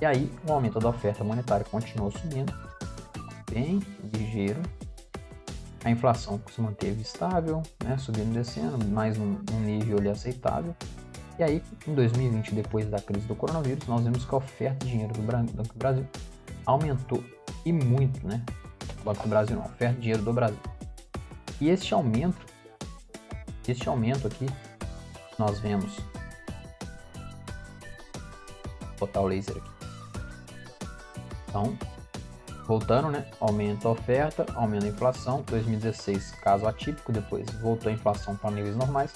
E 0.02 0.04
aí 0.04 0.30
o 0.46 0.52
aumento 0.52 0.78
da 0.78 0.90
oferta 0.90 1.24
monetária 1.24 1.64
continuou 1.64 2.10
subindo, 2.10 2.52
bem 3.50 3.80
ligeiro, 4.12 4.60
a 5.84 5.90
inflação 5.90 6.40
se 6.54 6.60
manteve 6.60 7.02
estável, 7.02 7.62
né, 7.84 7.96
subindo 7.98 8.30
e 8.30 8.38
descendo, 8.38 8.86
mais 8.88 9.18
um, 9.18 9.38
um 9.52 9.60
nível 9.60 9.98
ali 9.98 10.08
aceitável. 10.08 10.74
E 11.38 11.42
aí, 11.42 11.62
em 11.86 11.94
2020, 11.94 12.54
depois 12.54 12.88
da 12.88 13.00
crise 13.00 13.26
do 13.26 13.34
coronavírus, 13.34 13.86
nós 13.86 14.02
vimos 14.02 14.24
que 14.24 14.34
a 14.34 14.38
oferta 14.38 14.84
de 14.84 14.92
dinheiro 14.92 15.12
do 15.12 15.22
Banco 15.22 15.72
do 15.72 15.78
Brasil 15.78 16.06
aumentou 16.64 17.22
e 17.64 17.72
muito, 17.72 18.24
né? 18.26 18.44
O 19.00 19.04
Banco 19.04 19.22
do 19.22 19.28
Brasil 19.28 19.56
não, 19.56 19.64
a 19.64 19.66
oferta 19.66 19.94
de 19.94 20.02
dinheiro 20.02 20.22
do 20.22 20.32
Brasil. 20.32 20.60
E 21.60 21.68
este 21.68 21.94
aumento, 21.94 22.46
este 23.66 23.88
aumento 23.88 24.26
aqui, 24.26 24.46
nós 25.38 25.58
vemos. 25.58 25.96
Vou 28.98 29.08
botar 29.08 29.20
o 29.20 29.26
laser 29.26 29.56
aqui. 29.56 29.70
Então, 31.48 31.76
voltando, 32.66 33.10
né? 33.10 33.26
Aumenta 33.40 33.88
a 33.88 33.90
oferta, 33.90 34.46
aumenta 34.54 34.86
a 34.86 34.88
inflação. 34.88 35.42
2016, 35.48 36.32
caso 36.42 36.66
atípico, 36.66 37.12
depois 37.12 37.50
voltou 37.60 37.90
a 37.90 37.92
inflação 37.92 38.36
para 38.36 38.50
níveis 38.50 38.76
normais. 38.76 39.12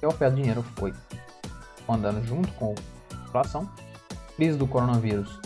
E 0.00 0.04
a 0.04 0.08
oferta 0.08 0.34
de 0.34 0.42
dinheiro 0.42 0.62
foi 0.76 0.92
andando 1.88 2.24
junto 2.24 2.52
com 2.52 2.74
a 3.10 3.28
inflação. 3.28 3.68
Crise 4.36 4.56
do 4.56 4.66
coronavírus. 4.66 5.40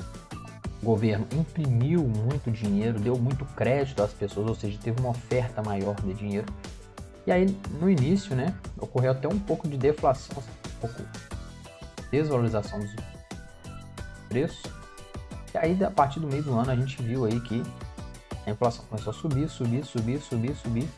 O 0.83 0.87
governo 0.87 1.27
imprimiu 1.33 2.03
muito 2.03 2.51
dinheiro, 2.51 2.99
deu 2.99 3.17
muito 3.17 3.45
crédito 3.55 4.03
às 4.03 4.13
pessoas, 4.13 4.49
ou 4.49 4.55
seja, 4.55 4.79
teve 4.83 5.01
uma 5.01 5.11
oferta 5.11 5.63
maior 5.63 5.95
de 6.03 6.13
dinheiro. 6.13 6.53
E 7.25 7.31
aí, 7.31 7.57
no 7.81 7.89
início, 7.89 8.35
né, 8.35 8.53
ocorreu 8.77 9.13
até 9.13 9.29
um 9.29 9.39
pouco 9.39 9.69
de 9.69 9.77
deflação, 9.77 10.43
um 10.43 10.81
pouco 10.81 11.03
de 11.03 11.09
desvalorização 12.11 12.81
dos 12.81 12.91
preços. 14.29 14.82
E 15.55 15.59
aí, 15.59 15.85
a 15.85 15.91
partir 15.91 16.21
do 16.21 16.27
meio 16.27 16.43
do 16.43 16.59
ano, 16.59 16.71
a 16.71 16.77
gente 16.77 17.03
viu 17.03 17.25
aí 17.25 17.41
que 17.41 17.63
a 18.47 18.51
inflação 18.51 18.85
começou 18.87 19.11
a 19.11 19.15
subir, 19.15 19.49
subir, 19.49 19.85
subir, 19.85 20.21
subir, 20.21 20.55
subir, 20.57 20.89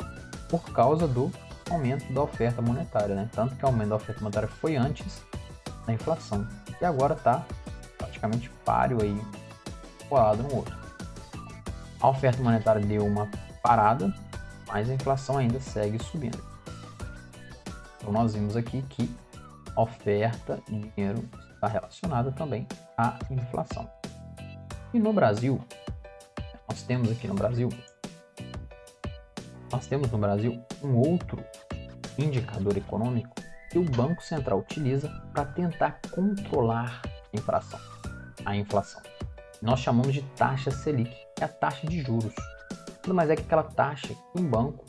por 0.48 0.62
causa 0.72 1.08
do 1.08 1.30
aumento 1.70 2.12
da 2.12 2.22
oferta 2.22 2.62
monetária, 2.62 3.14
né? 3.14 3.28
Tanto 3.32 3.56
que 3.56 3.64
o 3.64 3.66
aumento 3.66 3.88
da 3.88 3.96
oferta 3.96 4.20
monetária 4.20 4.48
foi 4.48 4.76
antes 4.76 5.22
da 5.86 5.92
inflação. 5.92 6.46
E 6.80 6.84
agora 6.84 7.14
está 7.14 7.44
praticamente 7.98 8.48
páreo 8.64 9.02
aí, 9.02 9.20
colado 10.08 10.42
no 10.42 10.56
outro. 10.56 10.76
A 12.00 12.08
oferta 12.08 12.42
monetária 12.42 12.84
deu 12.84 13.04
uma 13.04 13.28
parada, 13.62 14.14
mas 14.68 14.88
a 14.88 14.94
inflação 14.94 15.38
ainda 15.38 15.58
segue 15.58 16.02
subindo. 16.02 16.38
Então 17.98 18.12
nós 18.12 18.34
vimos 18.34 18.56
aqui 18.56 18.82
que 18.82 19.10
oferta 19.76 20.60
de 20.68 20.80
dinheiro 20.80 21.28
está 21.54 21.66
relacionada 21.66 22.30
também 22.30 22.66
à 22.96 23.18
inflação. 23.30 23.88
E 24.94 24.98
no 25.00 25.12
Brasil, 25.12 25.60
nós 26.68 26.84
temos 26.84 27.10
aqui 27.10 27.26
no 27.26 27.34
Brasil, 27.34 27.68
nós 29.72 29.88
temos 29.88 30.08
no 30.08 30.16
Brasil 30.16 30.62
um 30.84 30.94
outro 30.94 31.42
indicador 32.16 32.76
econômico 32.76 33.34
que 33.72 33.76
o 33.76 33.82
Banco 33.82 34.22
Central 34.22 34.60
utiliza 34.60 35.08
para 35.32 35.46
tentar 35.46 35.98
controlar 36.12 37.02
a 37.02 37.36
inflação. 37.36 37.80
A 38.46 38.54
inflação. 38.54 39.02
Nós 39.60 39.80
chamamos 39.80 40.14
de 40.14 40.22
taxa 40.36 40.70
Selic, 40.70 41.10
que 41.34 41.42
é 41.42 41.46
a 41.46 41.48
taxa 41.48 41.88
de 41.88 42.00
juros. 42.00 42.32
Nada 43.02 43.14
mais 43.14 43.30
é 43.30 43.34
que 43.34 43.42
aquela 43.42 43.64
taxa 43.64 44.14
que 44.14 44.40
um 44.40 44.48
banco 44.48 44.84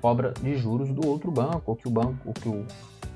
cobra 0.00 0.34
de 0.34 0.56
juros 0.56 0.92
do 0.92 1.04
outro 1.04 1.32
banco, 1.32 1.64
ou 1.66 1.74
que 1.74 1.88
o 1.88 1.90
banco, 1.90 2.28
ou 2.28 2.32
que 2.32 2.48
o 2.48 2.64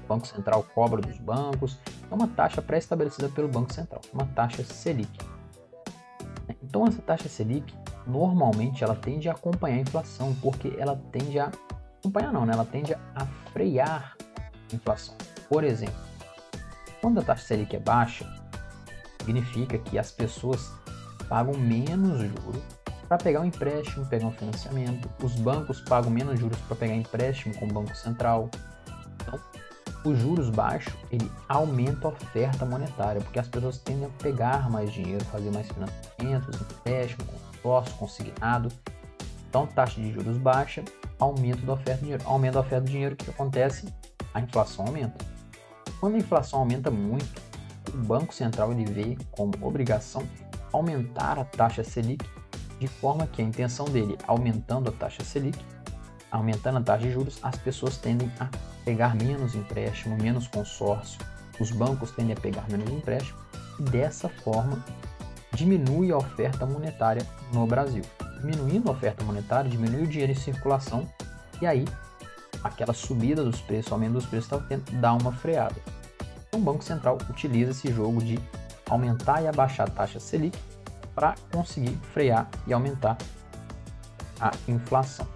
Banco 0.08 0.26
Central 0.26 0.66
cobra 0.74 1.00
dos 1.00 1.18
bancos. 1.18 1.78
É 2.10 2.12
uma 2.12 2.26
taxa 2.26 2.60
pré-estabelecida 2.60 3.28
pelo 3.28 3.46
Banco 3.46 3.72
Central, 3.72 4.00
uma 4.12 4.26
taxa 4.26 4.64
Selic. 4.64 5.39
Então 6.70 6.86
essa 6.86 7.02
taxa 7.02 7.28
Selic, 7.28 7.74
normalmente 8.06 8.84
ela 8.84 8.94
tende 8.94 9.28
a 9.28 9.32
acompanhar 9.32 9.78
a 9.78 9.80
inflação, 9.80 10.34
porque 10.40 10.72
ela 10.78 10.96
tende 11.10 11.36
a 11.36 11.50
acompanhar 11.98 12.32
não, 12.32 12.46
né? 12.46 12.52
Ela 12.52 12.64
tende 12.64 12.94
a 12.94 13.26
frear 13.52 14.16
a 14.72 14.74
inflação. 14.74 15.16
Por 15.48 15.64
exemplo, 15.64 16.00
quando 17.00 17.18
a 17.18 17.22
taxa 17.22 17.44
Selic 17.44 17.74
é 17.74 17.80
baixa, 17.80 18.24
significa 19.18 19.78
que 19.78 19.98
as 19.98 20.12
pessoas 20.12 20.70
pagam 21.28 21.54
menos 21.58 22.20
juros 22.20 22.62
para 23.08 23.18
pegar 23.18 23.40
um 23.40 23.44
empréstimo, 23.44 24.06
pegar 24.06 24.28
um 24.28 24.32
financiamento. 24.32 25.10
Os 25.24 25.34
bancos 25.34 25.80
pagam 25.80 26.08
menos 26.08 26.38
juros 26.38 26.58
para 26.60 26.76
pegar 26.76 26.94
empréstimo 26.94 27.52
com 27.56 27.64
o 27.64 27.68
Banco 27.68 27.96
Central. 27.96 28.48
Então, 29.16 29.40
os 30.04 30.18
juros 30.18 30.48
baixos, 30.50 30.92
ele 31.10 31.30
aumenta 31.48 32.08
a 32.08 32.10
oferta 32.10 32.64
monetária, 32.64 33.20
porque 33.20 33.38
as 33.38 33.48
pessoas 33.48 33.78
tendem 33.78 34.06
a 34.06 34.22
pegar 34.22 34.70
mais 34.70 34.92
dinheiro, 34.92 35.24
fazer 35.26 35.50
mais 35.50 35.68
financiamentos, 35.68 36.60
empréstimo, 36.60 37.24
consórcio, 37.26 37.94
consignado. 37.96 38.72
Então, 39.48 39.66
taxa 39.66 40.00
de 40.00 40.12
juros 40.12 40.38
baixa, 40.38 40.82
aumento 41.18 41.66
da 41.66 41.74
oferta 41.74 41.96
de 41.96 42.00
dinheiro. 42.02 42.22
Aumento 42.24 42.54
da 42.54 42.60
oferta 42.60 42.86
de 42.86 42.92
dinheiro, 42.92 43.14
o 43.14 43.16
que 43.16 43.30
acontece? 43.30 43.92
A 44.32 44.40
inflação 44.40 44.86
aumenta. 44.86 45.24
Quando 45.98 46.14
a 46.14 46.18
inflação 46.18 46.60
aumenta 46.60 46.90
muito, 46.90 47.42
o 47.92 47.96
Banco 47.98 48.32
Central 48.32 48.72
ele 48.72 48.84
vê 48.84 49.18
como 49.32 49.52
obrigação 49.60 50.22
aumentar 50.72 51.38
a 51.38 51.44
taxa 51.44 51.82
Selic, 51.82 52.24
de 52.78 52.86
forma 52.86 53.26
que 53.26 53.42
a 53.42 53.44
intenção 53.44 53.84
dele, 53.86 54.16
aumentando 54.26 54.88
a 54.88 54.92
taxa 54.92 55.22
Selic, 55.24 55.58
aumentando 56.30 56.78
a 56.78 56.82
taxa 56.82 57.02
de 57.02 57.10
juros, 57.10 57.38
as 57.42 57.56
pessoas 57.56 57.98
tendem 57.98 58.30
a 58.38 58.48
pegar 58.84 59.14
menos 59.14 59.54
empréstimo, 59.54 60.16
menos 60.16 60.46
consórcio, 60.48 61.20
os 61.58 61.70
bancos 61.70 62.10
tendem 62.12 62.34
a 62.36 62.40
pegar 62.40 62.68
menos 62.70 62.88
empréstimo 62.90 63.38
e 63.78 63.82
dessa 63.82 64.28
forma 64.28 64.82
diminui 65.52 66.10
a 66.10 66.16
oferta 66.16 66.64
monetária 66.64 67.26
no 67.52 67.66
Brasil. 67.66 68.02
Diminuindo 68.40 68.88
a 68.88 68.92
oferta 68.92 69.22
monetária, 69.24 69.70
diminui 69.70 70.04
o 70.04 70.06
dinheiro 70.06 70.32
em 70.32 70.36
circulação 70.36 71.08
e 71.60 71.66
aí 71.66 71.84
aquela 72.64 72.92
subida 72.92 73.44
dos 73.44 73.60
preços, 73.60 73.92
aumento 73.92 74.14
dos 74.14 74.26
preços, 74.26 74.50
está 74.50 74.76
dá 74.92 75.12
uma 75.12 75.32
freada. 75.32 75.76
Então, 76.48 76.60
o 76.60 76.62
Banco 76.62 76.82
Central 76.82 77.18
utiliza 77.28 77.70
esse 77.70 77.92
jogo 77.92 78.22
de 78.22 78.38
aumentar 78.88 79.42
e 79.42 79.48
abaixar 79.48 79.88
a 79.88 79.90
taxa 79.90 80.18
Selic 80.18 80.58
para 81.14 81.34
conseguir 81.52 81.96
frear 82.12 82.48
e 82.66 82.72
aumentar 82.72 83.16
a 84.40 84.50
inflação. 84.66 85.26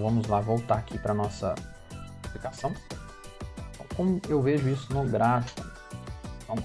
Vamos 0.00 0.26
lá 0.26 0.40
voltar 0.40 0.76
aqui 0.76 0.98
para 0.98 1.14
nossa 1.14 1.54
explicação. 2.24 2.72
Então, 3.74 3.86
como 3.96 4.20
eu 4.28 4.42
vejo 4.42 4.68
isso 4.68 4.92
no 4.92 5.04
gráfico? 5.04 5.64
Então, 6.42 6.56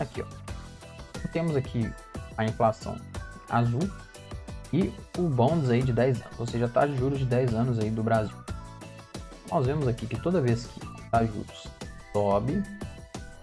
aqui, 0.00 0.22
ó. 0.22 0.26
Temos 1.32 1.56
aqui 1.56 1.92
a 2.36 2.44
inflação 2.44 2.98
azul 3.48 3.88
e 4.72 4.92
o 5.18 5.22
bonds 5.28 5.70
aí 5.70 5.82
de 5.82 5.92
10 5.92 6.22
anos, 6.22 6.40
ou 6.40 6.46
seja, 6.46 6.66
a 6.66 6.68
taxa 6.68 6.88
de 6.88 6.98
juros 6.98 7.18
de 7.18 7.24
10 7.24 7.54
anos 7.54 7.78
aí 7.78 7.90
do 7.90 8.02
Brasil. 8.02 8.36
Nós 9.50 9.66
vemos 9.66 9.88
aqui 9.88 10.06
que 10.06 10.20
toda 10.20 10.40
vez 10.40 10.66
que 10.66 10.80
a 11.12 11.24
juros 11.24 11.66
sobe, 12.12 12.52
né, 12.52 12.64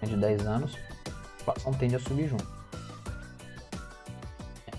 de 0.02 0.16
10 0.16 0.46
anos, 0.46 0.76
a 0.76 1.40
inflação 1.40 1.72
tende 1.74 1.96
a 1.96 2.00
subir 2.00 2.28
junto. 2.28 2.55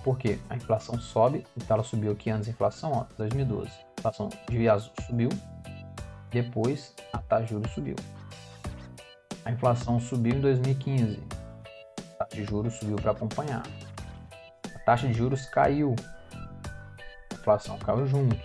Porque 0.08 0.40
a 0.50 0.56
inflação 0.56 0.98
sobe, 0.98 1.46
então 1.58 1.76
ela 1.76 1.84
subiu 1.84 2.14
aqui 2.14 2.30
antes 2.30 2.48
da 2.48 2.54
inflação, 2.54 2.94
ó, 2.94 3.06
2012. 3.18 3.70
A 3.70 4.00
inflação 4.00 4.30
de 4.50 4.70
azul 4.70 4.94
subiu, 5.06 5.28
depois 6.32 6.96
a 7.12 7.18
taxa 7.18 7.44
de 7.44 7.50
juros 7.50 7.72
subiu. 7.74 7.96
A 9.44 9.52
inflação 9.52 10.00
subiu 10.00 10.36
em 10.36 10.40
2015, 10.40 11.20
a 11.98 12.24
taxa 12.24 12.38
de 12.38 12.46
juros 12.46 12.76
subiu 12.76 12.96
para 12.96 13.12
acompanhar. 13.12 13.64
A 14.74 14.80
taxa 14.80 15.10
de 15.10 15.14
juros 15.14 15.46
caiu, 15.48 15.94
a 17.30 17.34
inflação 17.34 17.78
caiu 17.78 18.08
junto. 18.08 18.40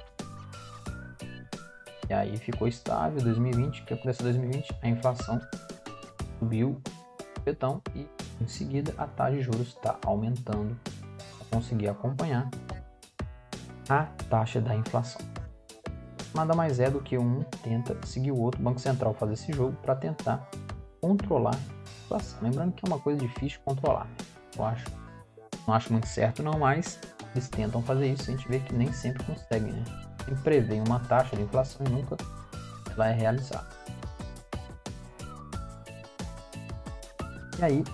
E 2.11 2.13
aí 2.13 2.37
ficou 2.39 2.67
estável 2.67 3.23
2020, 3.23 3.83
o 3.83 3.85
que 3.85 3.95
aconteceu 3.95 4.29
em 4.29 4.33
2020? 4.33 4.79
A 4.83 4.89
inflação 4.89 5.41
subiu 6.41 6.83
petão 7.45 7.81
e 7.95 8.09
em 8.41 8.49
seguida 8.49 8.93
a 8.99 9.07
taxa 9.07 9.37
de 9.37 9.43
juros 9.43 9.69
está 9.69 9.97
aumentando 10.05 10.77
conseguir 11.53 11.89
acompanhar 11.89 12.49
a 13.89 14.05
taxa 14.31 14.61
da 14.61 14.75
inflação. 14.75 15.21
Nada 16.35 16.55
mais 16.55 16.81
é 16.81 16.91
do 16.91 17.01
que 17.01 17.19
um 17.19 17.43
tenta 17.63 17.95
seguir 18.07 18.33
o 18.33 18.39
outro, 18.39 18.61
o 18.61 18.65
Banco 18.65 18.81
Central 18.81 19.13
faz 19.15 19.33
esse 19.33 19.53
jogo 19.53 19.77
para 19.83 19.95
tentar 19.95 20.49
controlar 21.01 21.55
a 21.55 22.05
inflação. 22.05 22.39
Lembrando 22.41 22.73
que 22.73 22.87
é 22.87 22.89
uma 22.89 22.99
coisa 22.99 23.21
difícil 23.21 23.59
de 23.59 23.65
controlar. 23.65 24.09
Eu 24.57 24.65
acho, 24.65 24.87
não 25.67 25.75
acho 25.75 25.93
muito 25.93 26.07
certo 26.07 26.43
não, 26.43 26.59
mas 26.59 26.99
eles 27.35 27.49
tentam 27.49 27.83
fazer 27.83 28.13
isso. 28.13 28.31
A 28.31 28.35
gente 28.35 28.49
vê 28.49 28.61
que 28.61 28.75
nem 28.75 28.91
sempre 28.93 29.23
conseguem, 29.25 29.73
né? 29.73 29.85
Sempre 30.25 30.43
prevê 30.43 30.81
uma 30.81 31.01
taxa 31.01 31.37
de 31.37 31.43
inflação 31.43 31.85
e 31.87 31.91
nunca 31.91 32.17
ela 32.95 33.09
é 33.09 33.13
realizada. 33.13 33.69
E 37.59 37.65
aí, 37.65 37.85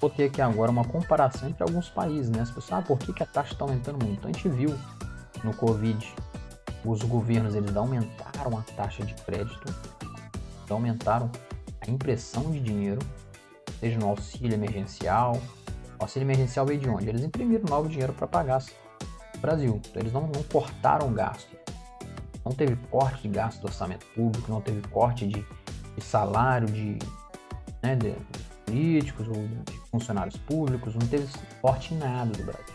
vou 0.00 0.08
ter 0.08 0.24
aqui 0.24 0.40
agora 0.40 0.70
uma 0.70 0.84
comparação 0.84 1.48
entre 1.48 1.62
alguns 1.62 1.90
países, 1.90 2.30
né? 2.30 2.40
As 2.40 2.50
pessoas, 2.50 2.80
ah, 2.80 2.82
por 2.82 2.98
que, 2.98 3.12
que 3.12 3.22
a 3.22 3.26
taxa 3.26 3.52
está 3.52 3.64
aumentando 3.64 4.04
muito? 4.04 4.18
Então, 4.18 4.30
a 4.30 4.32
gente 4.32 4.48
viu 4.48 4.74
no 5.44 5.54
Covid, 5.54 6.14
os 6.84 7.02
governos 7.02 7.54
eles 7.54 7.76
aumentaram 7.76 8.58
a 8.58 8.62
taxa 8.74 9.04
de 9.04 9.14
crédito, 9.14 9.74
aumentaram 10.70 11.30
a 11.80 11.90
impressão 11.90 12.50
de 12.50 12.60
dinheiro, 12.60 13.00
seja 13.78 13.98
no 13.98 14.08
auxílio 14.08 14.54
emergencial. 14.54 15.36
O 15.98 16.04
auxílio 16.04 16.26
emergencial 16.26 16.64
veio 16.64 16.80
de 16.80 16.88
onde? 16.88 17.08
Eles 17.08 17.22
imprimiram 17.22 17.64
novo 17.68 17.88
dinheiro 17.88 18.12
para 18.14 18.26
pagar 18.26 18.62
o 19.36 19.38
Brasil. 19.38 19.80
Então, 19.90 20.00
eles 20.00 20.12
não, 20.12 20.22
não 20.22 20.42
cortaram 20.44 21.12
gasto. 21.12 21.54
Não 22.44 22.52
teve 22.52 22.74
corte 22.90 23.22
de 23.22 23.28
gasto 23.28 23.60
do 23.60 23.66
orçamento 23.66 24.06
público, 24.14 24.50
não 24.50 24.62
teve 24.62 24.80
corte 24.88 25.26
de, 25.26 25.44
de 25.96 26.04
salário 26.04 26.66
de, 26.68 26.98
né, 27.82 27.96
de 27.96 28.14
políticos 28.64 29.28
ou 29.28 29.34
de 29.34 29.79
funcionários 29.90 30.36
públicos, 30.36 30.94
não 30.94 31.06
teve 31.06 31.26
suporte 31.26 31.94
em 31.94 31.98
nada 31.98 32.30
do 32.32 32.44
Brasil. 32.44 32.74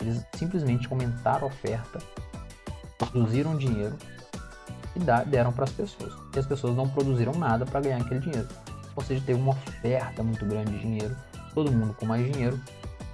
Eles 0.00 0.24
simplesmente 0.34 0.88
aumentaram 0.90 1.44
a 1.44 1.46
oferta, 1.46 1.98
produziram 2.98 3.56
dinheiro 3.56 3.96
e 4.94 5.00
deram 5.28 5.52
para 5.52 5.64
as 5.64 5.72
pessoas. 5.72 6.12
E 6.34 6.38
as 6.38 6.46
pessoas 6.46 6.76
não 6.76 6.88
produziram 6.88 7.34
nada 7.34 7.66
para 7.66 7.80
ganhar 7.80 8.00
aquele 8.00 8.20
dinheiro. 8.20 8.48
Ou 8.94 9.04
seja, 9.04 9.22
teve 9.24 9.38
uma 9.38 9.52
oferta 9.52 10.22
muito 10.22 10.44
grande 10.46 10.72
de 10.72 10.78
dinheiro, 10.78 11.16
todo 11.52 11.70
mundo 11.70 11.94
com 11.94 12.06
mais 12.06 12.32
dinheiro 12.32 12.58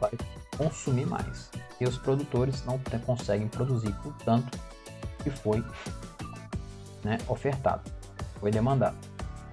vai 0.00 0.10
consumir 0.56 1.06
mais. 1.06 1.50
E 1.80 1.84
os 1.84 1.98
produtores 1.98 2.64
não 2.64 2.78
conseguem 3.04 3.48
produzir 3.48 3.94
o 4.04 4.12
tanto 4.24 4.58
que 5.22 5.30
foi 5.30 5.64
né, 7.02 7.18
ofertado, 7.28 7.82
foi 8.38 8.50
demandado. 8.50 8.96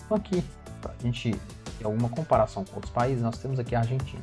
Então 0.06 0.18
aqui, 0.18 0.44
a 0.84 1.04
gente 1.04 1.40
alguma 1.86 2.10
comparação 2.10 2.64
com 2.66 2.76
outros 2.76 2.92
países, 2.92 3.22
nós 3.22 3.38
temos 3.38 3.60
aqui 3.60 3.76
a 3.76 3.80
Argentina. 3.80 4.22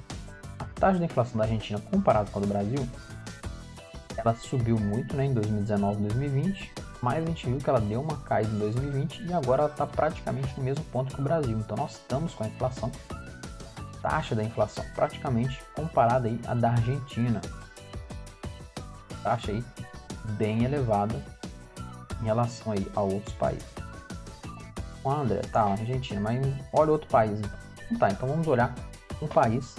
A 0.58 0.64
taxa 0.80 0.98
de 0.98 1.04
inflação 1.04 1.38
da 1.38 1.44
Argentina 1.44 1.80
comparada 1.90 2.30
com 2.30 2.38
a 2.38 2.42
do 2.42 2.48
Brasil, 2.48 2.86
ela 4.16 4.34
subiu 4.34 4.78
muito 4.78 5.14
né, 5.16 5.26
em 5.26 5.34
2019 5.34 5.98
e 5.98 6.08
2020, 6.08 6.72
mas 7.02 7.22
a 7.22 7.26
gente 7.26 7.46
viu 7.46 7.58
que 7.58 7.68
ela 7.68 7.80
deu 7.80 8.00
uma 8.00 8.16
caída 8.18 8.50
em 8.50 8.58
2020 8.58 9.22
e 9.24 9.32
agora 9.32 9.62
ela 9.62 9.70
está 9.70 9.86
praticamente 9.86 10.56
no 10.56 10.64
mesmo 10.64 10.84
ponto 10.86 11.14
que 11.14 11.20
o 11.20 11.24
Brasil. 11.24 11.58
Então 11.58 11.76
nós 11.76 11.92
estamos 11.92 12.34
com 12.34 12.44
a 12.44 12.48
inflação, 12.48 12.90
taxa 14.02 14.34
da 14.34 14.42
inflação 14.42 14.84
praticamente 14.94 15.62
comparada 15.74 16.28
aí 16.28 16.40
à 16.46 16.54
da 16.54 16.70
Argentina. 16.70 17.40
Taxa 19.22 19.52
aí 19.52 19.64
bem 20.38 20.64
elevada 20.64 21.22
em 22.20 22.24
relação 22.24 22.72
aí 22.72 22.86
a 22.94 23.00
outros 23.02 23.34
países. 23.34 23.75
O 25.06 25.10
André, 25.12 25.40
tá, 25.52 25.60
a 25.60 25.70
Argentina, 25.70 26.20
mas 26.20 26.44
olha 26.72 26.90
outro 26.90 27.08
país. 27.08 27.38
Então. 27.38 27.96
Tá, 27.96 28.10
então 28.10 28.28
vamos 28.28 28.48
olhar 28.48 28.74
um 29.22 29.28
país 29.28 29.76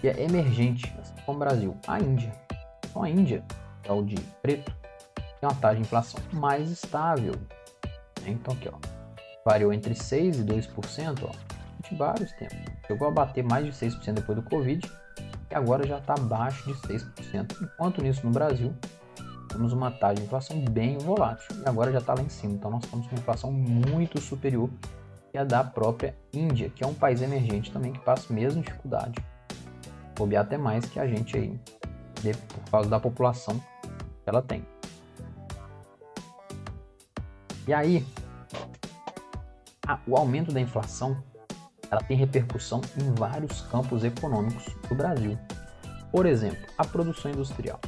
que 0.00 0.08
é 0.08 0.20
emergente, 0.20 0.92
assim 0.98 1.14
como 1.24 1.36
o 1.36 1.38
Brasil, 1.38 1.76
a 1.86 2.00
Índia. 2.00 2.32
Então 2.84 3.04
a 3.04 3.08
Índia, 3.08 3.44
que 3.84 3.88
é 3.88 3.92
o 3.92 4.02
de 4.02 4.16
preto, 4.42 4.74
tem 5.14 5.48
uma 5.48 5.54
taxa 5.54 5.76
de 5.76 5.82
inflação 5.82 6.20
mais 6.32 6.72
estável. 6.72 7.34
Né? 8.20 8.30
Então 8.30 8.52
aqui, 8.52 8.68
ó, 8.68 8.76
variou 9.44 9.72
entre 9.72 9.94
6% 9.94 10.40
e 10.40 10.44
2%, 10.44 11.18
ó, 11.22 11.88
de 11.88 11.94
vários 11.94 12.32
tempos. 12.32 12.58
Chegou 12.84 13.06
a 13.06 13.12
bater 13.12 13.44
mais 13.44 13.64
de 13.64 13.70
6% 13.70 14.14
depois 14.14 14.36
do 14.36 14.42
Covid 14.42 14.90
e 15.52 15.54
agora 15.54 15.86
já 15.86 15.98
está 15.98 16.14
abaixo 16.14 16.64
de 16.66 16.74
6%. 16.80 17.62
Enquanto 17.62 18.02
nisso 18.02 18.26
no 18.26 18.32
Brasil, 18.32 18.74
temos 19.48 19.72
uma 19.72 19.90
taxa 19.90 20.14
de 20.14 20.22
inflação 20.22 20.60
bem 20.60 20.98
volátil 20.98 21.56
e 21.64 21.68
agora 21.68 21.90
já 21.90 21.98
está 21.98 22.14
lá 22.14 22.22
em 22.22 22.28
cima. 22.28 22.54
Então 22.54 22.70
nós 22.70 22.84
estamos 22.84 23.06
com 23.06 23.14
uma 23.14 23.20
inflação 23.20 23.52
muito 23.52 24.20
superior 24.20 24.70
que 25.30 25.38
a 25.38 25.44
da 25.44 25.62
própria 25.62 26.16
Índia, 26.32 26.70
que 26.70 26.84
é 26.84 26.86
um 26.86 26.94
país 26.94 27.20
emergente 27.20 27.70
também 27.70 27.92
que 27.92 27.98
passa 28.00 28.32
a 28.32 28.34
mesma 28.34 28.62
dificuldade. 28.62 29.22
Bobear 30.16 30.44
até 30.44 30.56
mais 30.56 30.84
que 30.86 30.98
a 30.98 31.06
gente 31.06 31.36
aí, 31.36 31.58
por 32.22 32.70
causa 32.70 32.88
da 32.88 32.98
população 32.98 33.58
que 33.58 34.28
ela 34.28 34.42
tem. 34.42 34.64
E 37.66 37.72
aí, 37.72 38.06
a, 39.86 39.98
o 40.06 40.16
aumento 40.16 40.52
da 40.52 40.60
inflação 40.60 41.22
ela 41.90 42.02
tem 42.02 42.16
repercussão 42.16 42.80
em 43.00 43.14
vários 43.14 43.62
campos 43.62 44.04
econômicos 44.04 44.74
do 44.88 44.94
Brasil. 44.94 45.38
Por 46.12 46.26
exemplo, 46.26 46.66
a 46.76 46.84
produção 46.84 47.30
industrial. 47.30 47.80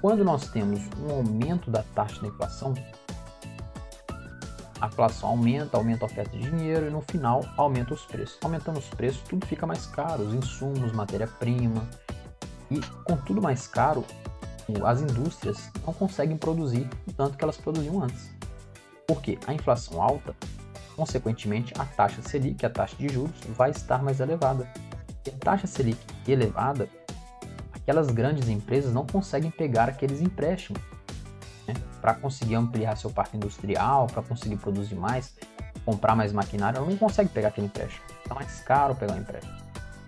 Quando 0.00 0.24
nós 0.24 0.48
temos 0.48 0.80
um 0.98 1.10
aumento 1.10 1.70
da 1.70 1.82
taxa 1.94 2.22
da 2.22 2.28
inflação, 2.28 2.72
a 4.80 4.86
inflação 4.86 5.28
aumenta, 5.28 5.76
aumenta 5.76 6.04
a 6.04 6.06
oferta 6.06 6.38
de 6.38 6.50
dinheiro 6.50 6.86
e 6.86 6.90
no 6.90 7.02
final 7.02 7.44
aumenta 7.54 7.92
os 7.92 8.06
preços. 8.06 8.38
Aumentando 8.42 8.78
os 8.78 8.88
preços, 8.88 9.20
tudo 9.28 9.44
fica 9.46 9.66
mais 9.66 9.84
caro, 9.84 10.22
os 10.22 10.32
insumos, 10.32 10.92
matéria-prima. 10.92 11.86
E 12.70 12.80
com 13.04 13.14
tudo 13.18 13.42
mais 13.42 13.66
caro, 13.66 14.02
as 14.86 15.02
indústrias 15.02 15.70
não 15.84 15.92
conseguem 15.92 16.38
produzir 16.38 16.88
o 17.06 17.12
tanto 17.12 17.36
que 17.36 17.44
elas 17.44 17.58
produziam 17.58 18.02
antes. 18.02 18.30
Porque 19.06 19.38
a 19.46 19.52
inflação 19.52 20.00
alta, 20.00 20.34
consequentemente, 20.96 21.74
a 21.78 21.84
taxa 21.84 22.22
Selic, 22.22 22.64
a 22.64 22.70
taxa 22.70 22.96
de 22.96 23.12
juros, 23.12 23.38
vai 23.54 23.70
estar 23.70 24.02
mais 24.02 24.18
elevada. 24.18 24.66
E 25.26 25.30
a 25.30 25.34
taxa 25.34 25.66
Selic 25.66 25.98
elevada 26.26 26.88
aquelas 27.90 28.10
grandes 28.10 28.48
empresas 28.48 28.92
não 28.92 29.04
conseguem 29.04 29.50
pegar 29.50 29.88
aqueles 29.88 30.20
empréstimos 30.20 30.80
né, 31.66 31.74
para 32.00 32.14
conseguir 32.14 32.54
ampliar 32.54 32.96
seu 32.96 33.10
parque 33.10 33.36
industrial, 33.36 34.06
para 34.06 34.22
conseguir 34.22 34.56
produzir 34.56 34.94
mais, 34.94 35.34
comprar 35.84 36.14
mais 36.14 36.32
maquinário, 36.32 36.78
ela 36.78 36.86
não 36.86 36.96
consegue 36.96 37.28
pegar 37.30 37.48
aquele 37.48 37.66
empréstimo. 37.66 38.04
Está 38.22 38.34
mais 38.34 38.60
caro 38.60 38.94
pegar 38.94 39.14
o 39.14 39.18
empréstimo. 39.18 39.58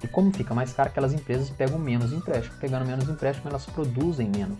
E 0.01 0.07
como 0.07 0.33
fica 0.33 0.55
mais 0.55 0.73
caro, 0.73 0.90
aquelas 0.90 1.12
empresas 1.12 1.51
pegam 1.51 1.79
menos 1.79 2.12
empréstimo. 2.12 2.57
Pegando 2.61 2.87
menos 2.87 3.09
empréstimo, 3.09 3.49
elas 3.49 3.66
produzem 3.66 4.29
menos. 4.29 4.59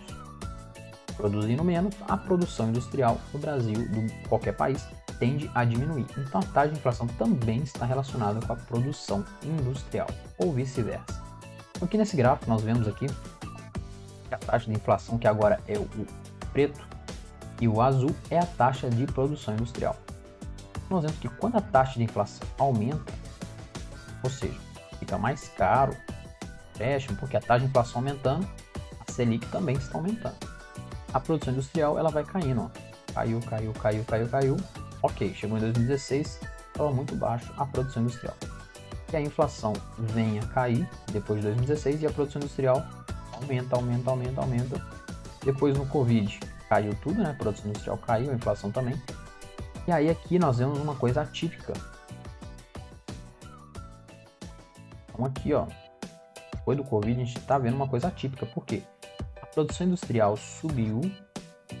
Produzindo 1.15 1.63
menos, 1.63 1.95
a 2.07 2.17
produção 2.17 2.69
industrial 2.69 3.17
do 3.31 3.37
Brasil, 3.37 3.87
de 3.87 4.27
qualquer 4.27 4.53
país, 4.53 4.85
tende 5.17 5.49
a 5.55 5.63
diminuir. 5.63 6.07
Então 6.17 6.41
a 6.41 6.45
taxa 6.45 6.69
de 6.69 6.79
inflação 6.79 7.07
também 7.07 7.59
está 7.59 7.85
relacionada 7.85 8.45
com 8.45 8.51
a 8.51 8.55
produção 8.55 9.23
industrial, 9.43 10.07
ou 10.37 10.51
vice-versa. 10.51 11.22
Aqui 11.81 11.97
nesse 11.97 12.15
gráfico 12.15 12.49
nós 12.49 12.61
vemos 12.61 12.87
aqui 12.87 13.07
a 14.31 14.37
taxa 14.37 14.65
de 14.65 14.73
inflação, 14.73 15.17
que 15.17 15.27
agora 15.27 15.59
é 15.67 15.77
o 15.77 15.87
preto, 16.51 16.85
e 17.61 17.67
o 17.67 17.81
azul 17.81 18.13
é 18.29 18.39
a 18.39 18.45
taxa 18.45 18.89
de 18.89 19.05
produção 19.05 19.53
industrial. 19.53 19.95
Nós 20.89 21.03
vemos 21.03 21.17
que 21.19 21.29
quando 21.29 21.57
a 21.57 21.61
taxa 21.61 21.93
de 21.93 22.03
inflação 22.03 22.47
aumenta, 22.57 23.13
ou 24.23 24.29
seja, 24.29 24.59
fica 24.99 25.17
mais 25.17 25.49
caro 25.49 25.95
empréstimo, 26.73 27.17
porque 27.17 27.37
a 27.37 27.41
taxa 27.41 27.61
de 27.61 27.65
inflação 27.67 28.01
aumentando, 28.01 28.47
a 28.99 29.11
Selic 29.11 29.45
também 29.47 29.75
está 29.75 29.97
aumentando. 29.97 30.35
A 31.13 31.19
produção 31.19 31.53
industrial 31.53 31.97
ela 31.97 32.09
vai 32.09 32.23
caindo, 32.23 32.61
ó. 32.61 33.13
caiu, 33.13 33.39
caiu, 33.41 33.73
caiu, 33.73 34.03
caiu, 34.03 34.29
caiu. 34.29 34.57
Ok, 35.01 35.33
chegou 35.35 35.57
em 35.57 35.61
2016, 35.61 36.39
estava 36.67 36.91
muito 36.91 37.15
baixo 37.15 37.53
a 37.57 37.65
produção 37.65 38.03
industrial 38.03 38.35
que 39.13 39.17
a 39.17 39.21
inflação 39.21 39.73
venha 39.99 40.41
cair 40.47 40.89
depois 41.11 41.39
de 41.39 41.45
2016 41.45 42.01
e 42.01 42.07
a 42.07 42.11
produção 42.11 42.41
industrial 42.41 42.83
aumenta, 43.31 43.75
aumenta, 43.75 44.09
aumenta, 44.09 44.41
aumenta. 44.41 44.81
Depois 45.45 45.77
no 45.77 45.85
Covid 45.85 46.39
caiu 46.67 46.95
tudo, 46.95 47.21
né? 47.21 47.29
A 47.29 47.33
produção 47.35 47.69
industrial 47.69 47.99
caiu, 47.99 48.31
a 48.31 48.33
inflação 48.33 48.71
também. 48.71 48.99
E 49.87 49.91
aí 49.91 50.09
aqui 50.09 50.39
nós 50.39 50.57
vemos 50.57 50.79
uma 50.79 50.95
coisa 50.95 51.21
atípica. 51.21 51.73
Então 55.09 55.25
aqui, 55.25 55.53
ó, 55.53 55.67
depois 56.55 56.75
do 56.75 56.83
Covid 56.83 57.21
a 57.21 57.23
gente 57.23 57.37
está 57.37 57.59
vendo 57.59 57.75
uma 57.75 57.87
coisa 57.87 58.07
atípica. 58.07 58.47
Por 58.47 58.65
quê? 58.65 58.81
A 59.39 59.45
produção 59.45 59.85
industrial 59.85 60.35
subiu. 60.37 61.01
A 61.69 61.75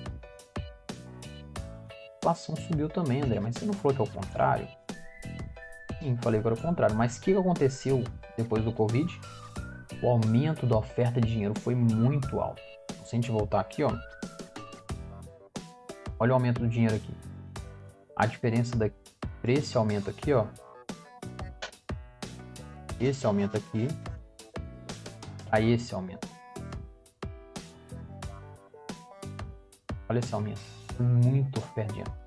inflação 2.19 2.55
subiu 2.55 2.87
também, 2.89 3.23
André, 3.23 3.39
mas 3.39 3.55
você 3.55 3.65
não 3.65 3.73
falou 3.73 3.95
que 3.95 4.01
é 4.01 4.03
o 4.03 4.21
contrário? 4.21 4.82
Falei 6.21 6.39
agora 6.39 6.55
o 6.55 6.61
contrário. 6.61 6.95
Mas 6.95 7.17
o 7.17 7.21
que 7.21 7.35
aconteceu 7.35 8.03
depois 8.37 8.63
do 8.63 8.71
Covid? 8.71 9.19
O 10.01 10.09
aumento 10.09 10.65
da 10.65 10.77
oferta 10.77 11.21
de 11.21 11.27
dinheiro 11.27 11.53
foi 11.59 11.75
muito 11.75 12.39
alto. 12.39 12.61
Se 13.05 13.15
a 13.15 13.15
gente 13.15 13.31
voltar 13.31 13.59
aqui, 13.59 13.83
ó, 13.83 13.91
olha 16.19 16.31
o 16.31 16.33
aumento 16.33 16.59
do 16.59 16.67
dinheiro 16.67 16.95
aqui. 16.95 17.13
A 18.15 18.25
diferença 18.25 18.75
da 18.75 18.89
esse 19.45 19.77
aumento 19.77 20.09
aqui, 20.09 20.31
ó, 20.31 20.45
esse 22.99 23.25
aumento 23.25 23.57
aqui, 23.57 23.87
a 25.51 25.59
esse 25.59 25.93
aumento. 25.93 26.27
Olha 30.07 30.19
esse 30.19 30.33
aumento. 30.33 30.61
Muito 30.99 31.57
oferta 31.57 31.93
de 31.93 32.03
dinheiro. 32.03 32.22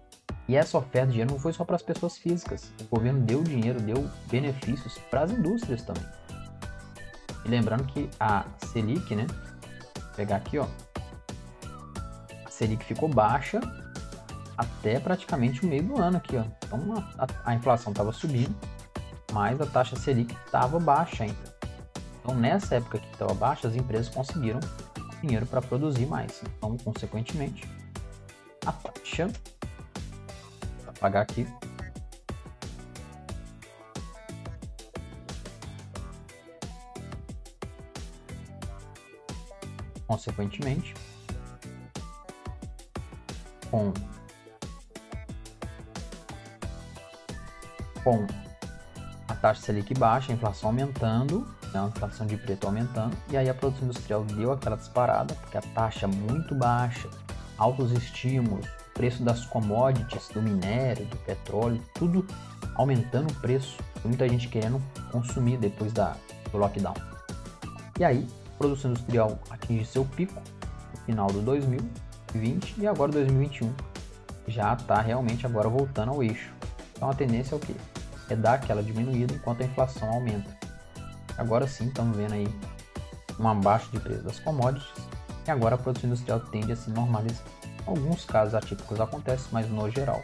E 0.48 0.54
essa 0.56 0.78
oferta 0.78 1.06
de 1.06 1.12
dinheiro 1.12 1.32
não 1.32 1.40
foi 1.40 1.52
só 1.52 1.64
para 1.64 1.76
as 1.76 1.82
pessoas 1.82 2.16
físicas. 2.16 2.70
O 2.80 2.96
governo 2.96 3.20
deu 3.20 3.42
dinheiro, 3.42 3.80
deu 3.80 4.08
benefícios 4.28 4.96
para 5.10 5.22
as 5.22 5.32
indústrias 5.32 5.82
também. 5.82 6.04
E 7.44 7.48
lembrando 7.48 7.84
que 7.84 8.08
a 8.20 8.44
Selic, 8.58 9.14
né? 9.14 9.26
Vou 9.98 10.14
pegar 10.14 10.36
aqui, 10.36 10.58
ó. 10.58 10.66
A 12.44 12.50
Selic 12.50 12.84
ficou 12.84 13.08
baixa 13.08 13.60
até 14.56 14.98
praticamente 14.98 15.64
o 15.64 15.68
meio 15.68 15.82
do 15.82 16.00
ano 16.00 16.16
aqui, 16.16 16.36
ó. 16.36 16.44
Então 16.64 16.80
a, 17.18 17.50
a, 17.50 17.54
inflação 17.54 17.92
estava 17.92 18.12
subindo, 18.12 18.54
mas 19.32 19.60
a 19.60 19.66
taxa 19.66 19.96
Selic 19.96 20.34
estava 20.46 20.78
baixa 20.78 21.24
ainda. 21.24 21.56
Então 22.20 22.34
nessa 22.34 22.76
época 22.76 22.98
que 22.98 23.12
estava 23.12 23.34
baixa, 23.34 23.68
as 23.68 23.74
empresas 23.74 24.08
conseguiram 24.08 24.60
dinheiro 25.20 25.46
para 25.46 25.60
produzir 25.60 26.06
mais. 26.06 26.42
Então, 26.56 26.76
consequentemente, 26.78 27.68
a 28.64 28.72
taxa 28.72 29.28
apagar 31.06 31.22
aqui. 31.22 31.46
Consequentemente, 40.06 40.94
com, 43.70 43.92
com 48.04 48.26
a 49.28 49.34
taxa 49.34 49.62
Selic 49.62 49.94
baixa, 49.94 50.32
a 50.32 50.34
inflação 50.34 50.70
aumentando, 50.70 51.40
né, 51.72 51.80
a 51.80 51.86
inflação 51.86 52.26
de 52.26 52.36
preto 52.36 52.66
aumentando, 52.66 53.16
e 53.28 53.36
aí 53.36 53.48
a 53.48 53.54
produção 53.54 53.84
industrial 53.84 54.24
deu 54.24 54.52
aquela 54.52 54.76
disparada, 54.76 55.34
porque 55.34 55.58
a 55.58 55.62
taxa 55.62 56.06
muito 56.06 56.54
baixa, 56.54 57.10
altos 57.58 57.90
estímulos, 57.90 58.66
preço 58.96 59.22
das 59.22 59.44
commodities, 59.44 60.28
do 60.28 60.40
minério, 60.40 61.04
do 61.06 61.16
petróleo, 61.18 61.80
tudo 61.94 62.26
aumentando 62.74 63.30
o 63.30 63.34
preço. 63.34 63.76
Muita 64.04 64.28
gente 64.28 64.48
querendo 64.48 64.80
consumir 65.12 65.58
depois 65.58 65.92
da, 65.92 66.16
do 66.50 66.58
lockdown. 66.58 66.94
E 67.98 68.04
aí, 68.04 68.26
a 68.54 68.58
produção 68.58 68.90
industrial 68.90 69.38
atinge 69.50 69.84
seu 69.84 70.04
pico 70.04 70.40
no 70.92 71.00
final 71.00 71.26
do 71.28 71.40
2020 71.42 72.76
e 72.78 72.86
agora 72.86 73.12
2021 73.12 73.72
já 74.48 74.74
está 74.74 75.00
realmente 75.00 75.44
agora 75.44 75.68
voltando 75.68 76.12
ao 76.12 76.22
eixo. 76.22 76.52
Então 76.94 77.10
a 77.10 77.14
tendência 77.14 77.54
é 77.54 77.56
o 77.56 77.60
que? 77.60 77.76
É 78.30 78.36
dar 78.36 78.54
aquela 78.54 78.82
diminuída 78.82 79.34
enquanto 79.34 79.62
a 79.62 79.66
inflação 79.66 80.08
aumenta. 80.08 80.56
Agora 81.36 81.66
sim 81.66 81.88
estamos 81.88 82.16
vendo 82.16 82.32
aí 82.32 82.46
um 83.38 83.46
abaixo 83.46 83.90
de 83.90 84.00
preço 84.00 84.22
das 84.22 84.38
commodities 84.40 84.88
e 85.46 85.50
agora 85.50 85.74
a 85.74 85.78
produção 85.78 86.08
industrial 86.08 86.40
tende 86.40 86.72
a 86.72 86.76
se 86.76 86.90
normalizar. 86.90 87.44
Alguns 87.86 88.24
casos 88.24 88.54
atípicos 88.54 89.00
acontecem, 89.00 89.48
mas 89.52 89.68
no 89.68 89.88
geral 89.90 90.22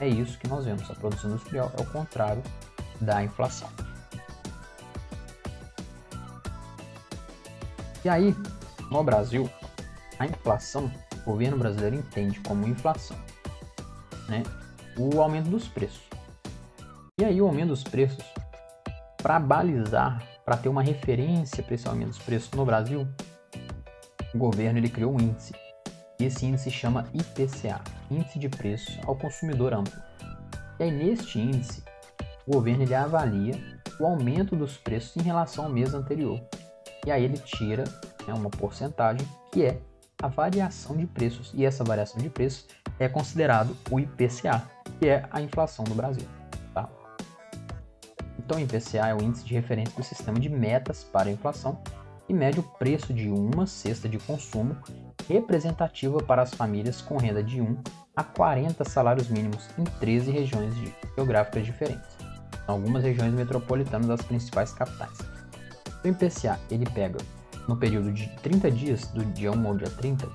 é 0.00 0.08
isso 0.08 0.38
que 0.38 0.48
nós 0.48 0.64
vemos. 0.64 0.90
A 0.90 0.94
produção 0.94 1.30
industrial 1.30 1.70
é 1.78 1.82
o 1.82 1.86
contrário 1.86 2.42
da 3.00 3.22
inflação. 3.22 3.68
E 8.04 8.08
aí, 8.08 8.34
no 8.90 9.04
Brasil, 9.04 9.48
a 10.18 10.26
inflação, 10.26 10.90
o 11.24 11.30
governo 11.30 11.56
brasileiro 11.56 11.96
entende 11.96 12.40
como 12.40 12.66
inflação, 12.66 13.16
né, 14.28 14.42
o 14.96 15.20
aumento 15.20 15.48
dos 15.48 15.68
preços. 15.68 16.02
E 17.20 17.24
aí 17.24 17.40
o 17.40 17.46
aumento 17.46 17.68
dos 17.68 17.84
preços, 17.84 18.24
para 19.18 19.38
balizar, 19.38 20.20
para 20.44 20.56
ter 20.56 20.68
uma 20.68 20.82
referência 20.82 21.62
para 21.62 21.74
esse 21.76 21.86
aumento 21.86 22.08
dos 22.08 22.18
preços 22.18 22.50
no 22.52 22.64
Brasil, 22.64 23.06
o 24.34 24.38
governo 24.38 24.80
ele 24.80 24.88
criou 24.88 25.14
um 25.14 25.20
índice. 25.20 25.61
Esse 26.24 26.46
índice 26.46 26.70
chama 26.70 27.08
IPCA, 27.12 27.80
Índice 28.08 28.38
de 28.38 28.48
Preço 28.48 28.96
ao 29.06 29.16
Consumidor 29.16 29.74
Amplo. 29.74 30.00
E 30.78 30.84
aí 30.84 30.90
neste 30.92 31.40
índice, 31.40 31.82
o 32.46 32.52
governo 32.52 32.84
ele 32.84 32.94
avalia 32.94 33.54
o 33.98 34.06
aumento 34.06 34.54
dos 34.54 34.76
preços 34.76 35.16
em 35.16 35.22
relação 35.22 35.64
ao 35.64 35.70
mês 35.70 35.94
anterior. 35.94 36.40
E 37.04 37.10
aí 37.10 37.24
ele 37.24 37.38
tira 37.38 37.82
né, 38.24 38.32
uma 38.32 38.50
porcentagem 38.50 39.26
que 39.50 39.64
é 39.64 39.80
a 40.22 40.28
variação 40.28 40.96
de 40.96 41.08
preços. 41.08 41.50
E 41.54 41.64
essa 41.64 41.82
variação 41.82 42.22
de 42.22 42.30
preços 42.30 42.68
é 43.00 43.08
considerado 43.08 43.76
o 43.90 43.98
IPCA, 43.98 44.62
que 45.00 45.08
é 45.08 45.26
a 45.28 45.42
inflação 45.42 45.84
do 45.84 45.94
Brasil. 45.94 46.28
Tá? 46.72 46.88
Então, 48.38 48.58
o 48.58 48.60
IPCA 48.60 49.08
é 49.08 49.14
o 49.14 49.20
índice 49.20 49.44
de 49.44 49.54
referência 49.54 49.96
do 49.96 50.04
sistema 50.04 50.38
de 50.38 50.48
metas 50.48 51.02
para 51.02 51.28
a 51.28 51.32
inflação 51.32 51.82
e 52.28 52.32
mede 52.32 52.60
o 52.60 52.62
preço 52.62 53.12
de 53.12 53.28
uma 53.28 53.66
cesta 53.66 54.08
de 54.08 54.18
consumo 54.18 54.76
representativa 55.28 56.22
para 56.22 56.42
as 56.42 56.54
famílias 56.54 57.00
com 57.00 57.16
renda 57.16 57.42
de 57.42 57.60
1 57.60 57.76
a 58.14 58.22
40 58.22 58.84
salários 58.84 59.28
mínimos 59.28 59.68
em 59.78 59.84
13 59.84 60.30
regiões 60.30 60.74
geográficas 61.16 61.64
diferentes. 61.64 62.16
Algumas 62.66 63.02
regiões 63.02 63.32
metropolitanas 63.32 64.06
das 64.06 64.22
principais 64.22 64.72
capitais. 64.72 65.18
O 66.04 66.08
IPCA 66.08 66.58
ele 66.70 66.86
pega 66.86 67.18
no 67.68 67.76
período 67.76 68.12
de 68.12 68.28
30 68.42 68.70
dias, 68.70 69.06
do 69.08 69.24
dia 69.24 69.52
1 69.52 69.66
ao 69.66 69.76
dia 69.76 69.90
30, 69.90 70.28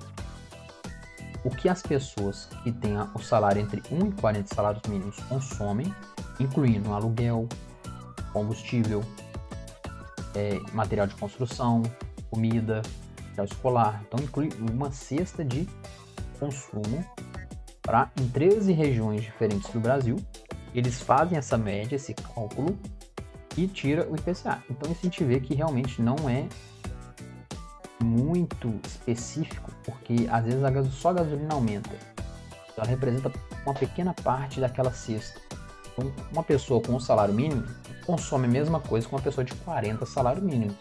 o 1.43 1.49
que 1.49 1.69
as 1.69 1.81
pessoas 1.81 2.49
que 2.63 2.71
têm 2.71 2.97
o 3.13 3.19
salário 3.19 3.61
entre 3.61 3.81
1 3.91 4.07
e 4.07 4.11
40 4.13 4.53
salários 4.53 4.83
mínimos 4.87 5.17
consomem, 5.29 5.93
incluindo 6.39 6.93
aluguel, 6.93 7.47
combustível, 8.33 9.03
é, 10.35 10.59
material 10.73 11.07
de 11.07 11.15
construção, 11.15 11.83
comida, 12.29 12.81
material 13.37 13.45
escolar. 13.45 14.03
Então 14.07 14.23
inclui 14.23 14.49
uma 14.59 14.91
cesta 14.91 15.45
de 15.45 15.67
consumo 16.39 17.05
para 17.81 18.11
em 18.19 18.27
13 18.27 18.73
regiões 18.73 19.21
diferentes 19.21 19.69
do 19.71 19.79
Brasil. 19.79 20.17
Eles 20.73 21.01
fazem 21.01 21.37
essa 21.37 21.57
média, 21.57 21.95
esse 21.95 22.13
cálculo 22.13 22.77
e 23.55 23.67
tira 23.67 24.07
o 24.09 24.15
IPCA. 24.15 24.63
Então 24.69 24.91
isso 24.91 25.01
a 25.01 25.05
gente 25.05 25.23
vê 25.23 25.39
que 25.39 25.53
realmente 25.53 26.01
não 26.01 26.15
é 26.29 26.47
muito 28.03 28.79
específico, 28.85 29.71
porque 29.83 30.27
às 30.29 30.45
vezes 30.45 30.63
a 30.63 30.83
só 30.85 31.09
a 31.09 31.13
gasolina 31.13 31.53
aumenta. 31.53 31.95
Ela 32.75 32.85
representa 32.85 33.31
uma 33.65 33.73
pequena 33.73 34.13
parte 34.13 34.59
daquela 34.59 34.91
cesta. 34.91 35.41
Então, 35.91 36.13
uma 36.31 36.43
pessoa 36.43 36.79
com 36.79 36.93
um 36.93 36.99
salário 36.99 37.33
mínimo 37.33 37.63
consome 38.05 38.45
a 38.45 38.49
mesma 38.49 38.79
coisa 38.79 39.07
que 39.07 39.15
uma 39.15 39.21
pessoa 39.21 39.43
de 39.43 39.55
40 39.55 40.05
salários 40.05 40.43
mínimos. 40.43 40.75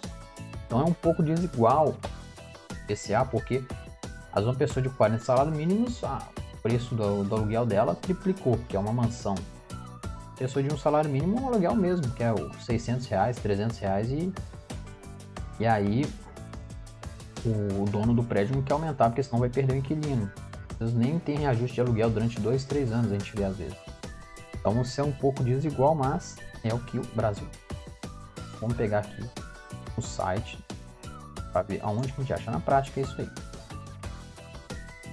Então 0.66 0.80
é 0.80 0.84
um 0.84 0.92
pouco 0.92 1.22
desigual 1.22 1.96
PCA, 2.86 3.24
porque 3.24 3.62
vezes 4.32 4.44
uma 4.44 4.54
pessoa 4.54 4.82
de 4.82 4.88
40 4.90 5.24
salários 5.24 5.56
mínimos, 5.56 6.02
ah, 6.04 6.22
o 6.54 6.56
preço 6.58 6.94
do, 6.94 7.24
do, 7.24 7.34
aluguel 7.34 7.64
dela 7.64 7.94
triplicou, 7.94 8.58
que 8.68 8.76
é 8.76 8.78
uma 8.78 8.92
mansão. 8.92 9.34
Pessoa 10.38 10.62
de 10.62 10.72
um 10.72 10.76
salário 10.76 11.08
mínimo, 11.08 11.40
um 11.40 11.48
aluguel 11.48 11.74
mesmo, 11.74 12.10
que 12.12 12.22
é 12.22 12.32
o 12.32 12.52
600 12.60 13.06
reais, 13.06 13.36
300 13.36 13.78
reais 13.78 14.10
e, 14.10 14.32
e 15.58 15.66
aí 15.66 16.04
o 17.44 17.84
dono 17.88 18.12
do 18.12 18.22
prédio 18.22 18.54
não 18.54 18.62
quer 18.62 18.74
aumentar, 18.74 19.08
porque 19.08 19.22
senão 19.22 19.38
vai 19.38 19.48
perder 19.48 19.74
o 19.74 19.76
inquilino. 19.76 20.30
Às 20.72 20.78
vezes 20.78 20.94
nem 20.94 21.18
tem 21.18 21.38
reajuste 21.38 21.74
de 21.76 21.80
aluguel 21.80 22.10
durante 22.10 22.38
dois, 22.40 22.64
três 22.64 22.92
anos, 22.92 23.10
a 23.10 23.14
gente 23.14 23.34
vê 23.34 23.44
às 23.44 23.56
vezes. 23.56 23.76
Então 24.58 24.82
isso 24.82 25.00
é 25.00 25.04
um 25.04 25.12
pouco 25.12 25.42
desigual, 25.42 25.94
mas 25.94 26.36
é 26.62 26.74
o 26.74 26.78
que 26.80 26.98
o 26.98 27.02
Brasil. 27.14 27.46
Vamos 28.60 28.76
pegar 28.76 28.98
aqui 28.98 29.24
o 29.96 30.02
site 30.02 30.58
para 31.56 31.62
ver 31.62 31.80
aonde 31.82 32.12
que 32.12 32.20
a 32.20 32.24
gente 32.24 32.34
acha 32.34 32.50
na 32.50 32.60
prática 32.60 33.00
isso 33.00 33.18
aí. 33.18 33.30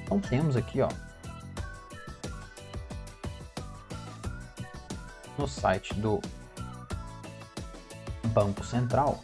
Então 0.04 0.20
temos 0.20 0.58
aqui, 0.58 0.82
ó, 0.82 0.90
no 5.38 5.48
site 5.48 5.94
do 5.94 6.20
Banco 8.34 8.66
Central, 8.66 9.22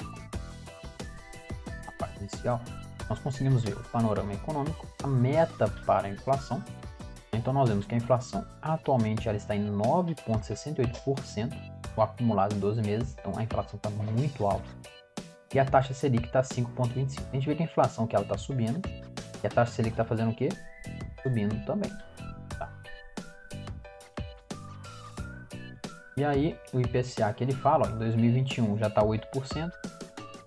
a 1.87 1.91
parte 1.99 2.19
inicial, 2.19 2.61
nós 3.09 3.19
conseguimos 3.19 3.63
ver 3.63 3.73
o 3.73 3.83
panorama 3.89 4.31
econômico, 4.31 4.87
a 5.03 5.07
meta 5.07 5.67
para 5.85 6.07
a 6.07 6.09
inflação. 6.11 6.63
Então 7.33 7.51
nós 7.51 7.67
vemos 7.67 7.85
que 7.85 7.95
a 7.95 7.97
inflação 7.97 8.47
atualmente 8.61 9.27
ela 9.27 9.37
está 9.37 9.53
em 9.53 9.69
9,68%, 9.69 11.53
o 11.97 12.01
acumulado 12.01 12.55
em 12.55 12.59
12 12.59 12.81
meses, 12.81 13.13
então 13.19 13.37
a 13.37 13.43
inflação 13.43 13.75
está 13.75 13.89
muito 13.89 14.47
alta. 14.47 14.98
E 15.53 15.59
a 15.59 15.65
taxa 15.65 15.93
Selic 15.93 16.27
está 16.27 16.41
5,25%. 16.41 17.19
A 17.31 17.35
gente 17.35 17.47
vê 17.47 17.55
que 17.55 17.63
a 17.63 17.65
inflação 17.65 18.05
que 18.05 18.15
ela 18.15 18.23
está 18.23 18.37
subindo, 18.37 18.87
e 19.43 19.47
a 19.47 19.49
taxa 19.49 19.71
Selic 19.73 19.93
está 19.93 20.05
fazendo 20.05 20.31
o 20.31 20.35
quê? 20.35 20.49
Subindo 21.23 21.65
também. 21.65 21.91
Tá. 22.57 22.71
E 26.15 26.23
aí 26.23 26.57
o 26.71 26.79
IPCA 26.79 27.33
que 27.33 27.43
ele 27.43 27.53
fala, 27.53 27.87
ó, 27.87 27.95
em 27.95 27.97
2021 27.97 28.77
já 28.77 28.87
está 28.87 29.01
8%, 29.01 29.71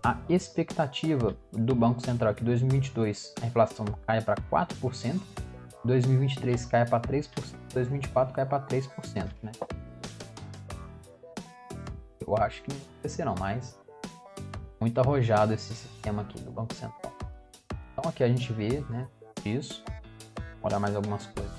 a 0.05 0.17
expectativa 0.29 1.37
do 1.53 1.75
Banco 1.75 2.01
Central 2.01 2.33
é 2.33 2.35
que 2.35 2.43
em 2.43 2.47
2022 2.47 3.35
a 3.41 3.47
inflação 3.47 3.87
caia 4.07 4.21
para 4.21 4.37
4%, 4.51 5.21
2023 5.85 6.67
caia 6.67 6.87
para 6.87 7.01
3%, 7.01 7.29
2024 7.73 8.35
caia 8.35 8.47
para 8.47 8.67
3%, 8.67 9.31
né? 9.43 9.53
Eu 12.25 12.37
acho 12.37 12.62
que 12.62 12.71
não 12.71 12.79
vai 12.79 12.88
acontecer 12.88 13.25
não, 13.25 13.35
mas 13.38 13.82
muito 14.83 14.99
arrojado 14.99 15.55
esse 15.55 15.75
sistema 15.75 16.23
aqui 16.23 16.40
do 16.40 16.51
Banco 16.51 16.75
Central. 16.75 17.12
Então 17.92 18.11
aqui 18.11 18.25
a 18.25 18.29
gente 18.29 18.53
vê, 18.53 18.85
né, 18.90 19.07
isso. 19.45 19.85
Olhar 20.62 20.79
mais 20.79 20.95
algumas 20.95 21.27
coisas. 21.27 21.53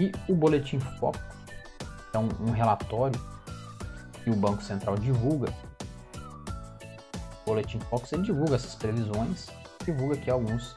E 0.00 0.10
o 0.28 0.34
Boletim 0.34 0.80
Foco, 0.80 1.18
é 2.12 2.18
um, 2.18 2.28
um 2.40 2.50
relatório 2.50 3.20
que 4.24 4.30
o 4.30 4.36
Banco 4.36 4.62
Central 4.62 4.96
divulga 4.96 5.52
Boletim 7.44 7.80
Fox 7.90 8.12
ele 8.12 8.22
divulga 8.22 8.54
essas 8.54 8.74
previsões, 8.74 9.48
divulga 9.84 10.14
aqui 10.14 10.30
alguns 10.30 10.76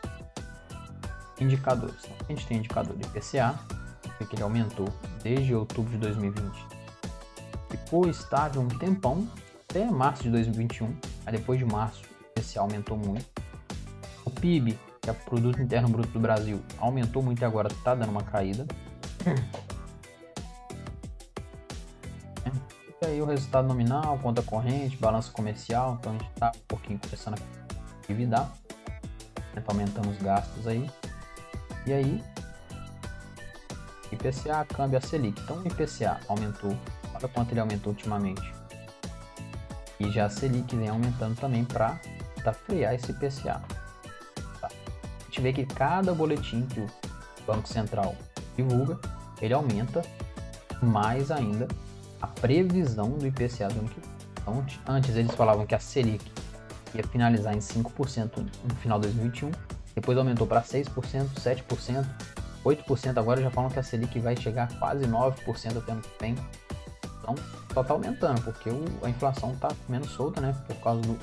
indicadores. 1.40 1.96
Então, 2.04 2.18
a 2.28 2.32
gente 2.34 2.48
tem 2.48 2.58
indicador 2.58 2.98
de 2.98 3.08
IPCA, 3.08 3.58
que 4.18 4.36
ele 4.36 4.44
aumentou 4.44 4.88
desde 5.22 5.54
outubro 5.54 5.92
de 5.92 5.98
2020. 6.00 6.66
Ficou 7.70 8.10
estável 8.10 8.62
um 8.62 8.68
tempão, 8.68 9.28
até 9.76 9.92
março 9.92 10.24
de 10.24 10.30
2021. 10.30 10.96
Aí 11.26 11.34
depois 11.34 11.60
de 11.60 11.66
março, 11.66 12.04
IPCA 12.38 12.62
aumentou 12.62 12.98
muito. 12.98 13.26
O 14.24 14.32
PIB, 14.32 14.80
que 15.02 15.10
é 15.10 15.12
o 15.12 15.16
Produto 15.16 15.62
Interno 15.62 15.90
Bruto 15.90 16.08
do 16.10 16.20
Brasil, 16.20 16.62
aumentou 16.80 17.22
muito 17.22 17.42
e 17.42 17.46
agora 17.46 17.68
está 17.68 17.94
dando 17.94 18.10
uma 18.10 18.24
caída. 18.24 18.66
E 23.02 23.06
aí 23.06 23.22
o 23.22 23.26
resultado 23.26 23.68
nominal, 23.68 24.18
conta 24.20 24.42
corrente, 24.42 24.96
balanço 24.98 25.32
comercial, 25.34 25.98
então 26.00 26.14
a 26.14 26.18
gente 26.18 26.32
está 26.32 26.52
um 26.56 26.68
pouquinho 26.68 26.98
começando 26.98 27.36
a 27.38 28.04
endividar. 28.06 28.52
Então 29.52 29.64
aumentando 29.68 30.10
os 30.10 30.18
gastos 30.18 30.66
aí. 30.66 30.90
E 31.86 31.94
aí, 31.94 32.24
IPCA, 34.12 34.66
câmbio 34.74 34.98
a 34.98 35.02
Selic. 35.02 35.40
Então 35.42 35.58
o 35.58 35.68
IPCA 35.68 36.20
aumentou, 36.30 36.76
olha 37.14 37.28
quanto 37.28 37.52
ele 37.52 37.60
aumentou 37.60 37.92
ultimamente. 37.92 38.55
E 40.00 40.12
já 40.12 40.26
a 40.26 40.30
Selic 40.30 40.76
vem 40.76 40.90
aumentando 40.90 41.36
também 41.40 41.64
para 41.64 42.00
frear 42.66 42.94
esse 42.94 43.12
IPCA. 43.12 43.62
Tá? 44.62 44.68
A 44.68 45.24
gente 45.26 45.42
vê 45.42 45.54
que 45.54 45.66
cada 45.66 46.14
boletim 46.14 46.64
que 46.64 46.80
o 46.80 46.90
Banco 47.48 47.68
Central 47.68 48.16
divulga, 48.56 49.00
ele 49.42 49.54
aumenta 49.54 50.02
mais 50.82 51.32
ainda 51.32 51.68
a 52.22 52.28
previsão 52.28 53.12
do 53.12 53.26
IPCA 53.26 53.68
do 53.68 53.80
ano 53.80 53.90
que 53.90 54.00
vem. 54.00 54.10
Então, 54.42 54.66
antes 54.88 55.16
eles 55.16 55.34
falavam 55.34 55.66
que 55.66 55.74
a 55.74 55.80
Selic 55.80 56.32
ia 56.94 57.04
finalizar 57.04 57.56
em 57.56 57.60
5% 57.60 58.46
no 58.64 58.76
final 58.76 59.00
de 59.00 59.08
2021, 59.08 59.52
depois 59.94 60.18
aumentou 60.18 60.46
para 60.46 60.62
6%, 60.62 60.90
7%, 61.36 62.06
8%, 62.64 63.18
agora 63.18 63.42
já 63.42 63.50
falam 63.50 63.70
que 63.70 63.80
a 63.80 63.84
Selic 63.84 64.20
vai 64.20 64.36
chegar 64.36 64.64
a 64.64 64.80
quase 64.80 65.06
9% 65.06 65.78
até 65.78 65.92
ano 65.92 66.02
que 66.02 66.10
vem. 66.20 66.36
Então, 67.26 67.36
só 67.74 67.82
está 67.82 67.94
aumentando, 67.94 68.42
porque 68.44 68.70
o, 68.70 68.86
a 69.02 69.10
inflação 69.10 69.54
está 69.54 69.70
menos 69.90 70.12
solta, 70.12 70.40
né? 70.40 70.56
Por 70.68 70.76
causa 70.78 71.02
do. 71.02 71.18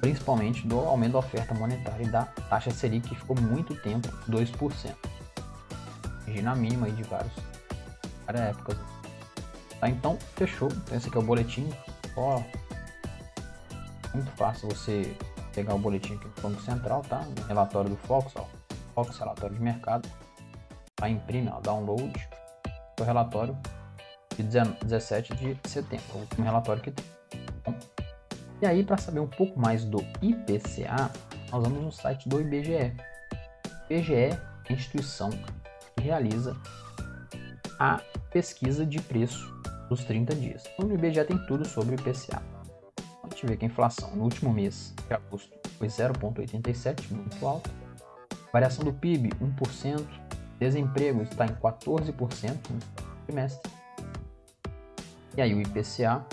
Principalmente 0.00 0.66
do 0.66 0.80
aumento 0.80 1.12
da 1.12 1.18
oferta 1.20 1.54
monetária 1.54 2.04
e 2.04 2.08
da 2.08 2.24
taxa 2.24 2.70
Selic, 2.70 3.08
que 3.08 3.14
ficou 3.14 3.40
muito 3.40 3.74
tempo 3.76 4.08
2%. 4.28 4.94
Na 6.42 6.54
mínima 6.54 6.86
aí 6.86 6.92
de 6.92 7.02
vários, 7.04 7.32
várias 8.26 8.50
épocas. 8.50 8.76
Tá, 9.80 9.88
então, 9.88 10.18
fechou. 10.34 10.68
Esse 10.90 11.08
aqui 11.08 11.16
é 11.16 11.20
o 11.20 11.22
boletim. 11.22 11.70
Ó, 12.16 12.42
muito 14.12 14.30
fácil 14.32 14.68
você 14.68 15.16
pegar 15.54 15.74
o 15.74 15.78
boletim 15.78 16.14
aqui 16.14 16.28
do 16.28 16.42
Banco 16.42 16.60
Central, 16.62 17.02
tá? 17.02 17.24
Relatório 17.46 17.90
do 17.90 17.96
Fox, 17.96 18.32
ó. 18.36 18.44
Fox, 18.94 19.18
relatório 19.18 19.54
de 19.54 19.62
mercado. 19.62 20.08
Vai 21.00 21.10
imprimir, 21.10 21.54
ó, 21.54 21.60
download. 21.60 22.28
O 22.98 23.04
relatório 23.04 23.56
de 24.36 24.42
17 24.42 25.34
de 25.34 25.56
setembro, 25.68 26.04
o 26.14 26.18
último 26.18 26.44
relatório 26.44 26.82
que 26.82 26.90
tem. 26.90 27.04
E 28.60 28.66
aí, 28.66 28.84
para 28.84 28.96
saber 28.96 29.20
um 29.20 29.26
pouco 29.26 29.58
mais 29.58 29.84
do 29.84 29.98
IPCA, 30.22 31.10
nós 31.50 31.62
vamos 31.62 31.82
no 31.82 31.90
site 31.92 32.28
do 32.28 32.40
IBGE. 32.40 32.94
O 33.90 33.92
IBGE 33.92 34.14
é 34.14 34.40
a 34.68 34.72
instituição 34.72 35.30
que 35.30 36.04
realiza 36.04 36.56
a 37.78 38.00
pesquisa 38.30 38.86
de 38.86 39.00
preço 39.00 39.52
dos 39.88 40.04
30 40.04 40.34
dias. 40.36 40.64
Então, 40.74 40.88
o 40.88 40.94
IBGE 40.94 41.24
tem 41.24 41.38
tudo 41.46 41.66
sobre 41.66 41.96
o 41.96 41.98
IPCA. 41.98 42.40
A 43.24 43.28
gente 43.28 43.46
vê 43.46 43.56
que 43.56 43.64
a 43.64 43.68
inflação 43.68 44.14
no 44.14 44.24
último 44.24 44.52
mês 44.52 44.94
de 45.08 45.14
agosto 45.14 45.50
foi 45.78 45.88
0,87, 45.88 47.10
muito 47.10 47.44
alta. 47.44 47.68
Variação 48.52 48.84
do 48.84 48.92
PIB, 48.92 49.30
1%. 49.30 50.06
Desemprego 50.60 51.22
está 51.22 51.46
em 51.46 51.54
14% 51.54 52.70
no 52.70 52.78
trimestre. 53.26 53.81
E 55.36 55.40
aí 55.40 55.54
o 55.54 55.60
IPCA, 55.60 56.24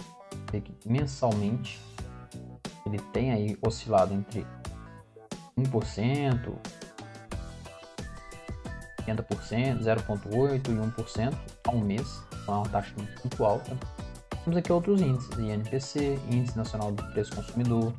mensalmente, 0.86 1.80
ele 2.86 3.00
tem 3.14 3.32
aí 3.32 3.58
oscilado 3.62 4.14
entre 4.14 4.46
1%, 5.58 6.54
80%, 9.08 9.80
0,8% 9.80 10.68
e 10.68 11.04
1% 11.04 11.34
ao 11.68 11.78
mês, 11.78 12.22
então 12.44 12.56
é 12.56 12.58
uma 12.58 12.70
taxa 12.70 12.94
muito 12.98 13.46
alta. 13.46 13.78
Temos 14.44 14.58
aqui 14.58 14.72
outros 14.72 15.02
índices, 15.02 15.38
INPC, 15.38 16.20
Índice 16.30 16.58
Nacional 16.58 16.92
do 16.92 17.04
Preço 17.12 17.36
Consumidor, 17.36 17.94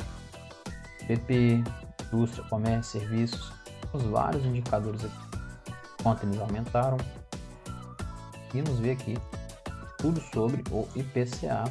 PP, 1.06 1.62
Indústria, 2.12 2.44
Comércio, 2.48 3.00
Serviços, 3.00 3.52
temos 3.92 4.06
vários 4.08 4.44
indicadores 4.44 5.04
aqui, 5.04 5.74
quanto 6.02 6.26
eles 6.26 6.40
aumentaram. 6.40 6.98
E 8.52 8.62
nos 8.62 8.78
ver 8.80 8.92
aqui 8.92 9.16
tudo 10.00 10.20
sobre 10.32 10.62
o 10.70 10.88
IPCA. 10.96 11.64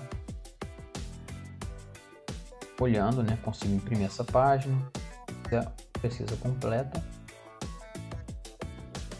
Olhando, 2.80 3.22
né, 3.24 3.38
consigo 3.44 3.74
imprimir 3.74 4.06
essa 4.06 4.24
página, 4.24 4.78
a 5.52 6.00
pesquisa 6.00 6.38
completa. 6.38 7.04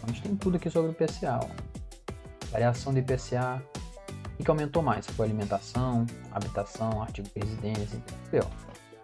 A 0.04 0.08
gente 0.08 0.22
tem 0.22 0.36
tudo 0.36 0.58
aqui 0.58 0.70
sobre 0.70 0.92
o 0.92 0.92
IPCA. 0.92 1.40
Ó. 1.44 1.50
Variação 2.52 2.94
do 2.94 3.00
IPCA, 3.00 3.62
o 4.40 4.44
que 4.44 4.50
aumentou 4.50 4.82
mais? 4.82 5.06
Foi 5.08 5.26
alimentação, 5.26 6.06
habitação, 6.32 7.02
artigo 7.02 7.28
de 7.36 7.40
residência, 7.42 7.98
entendeu? 7.98 8.50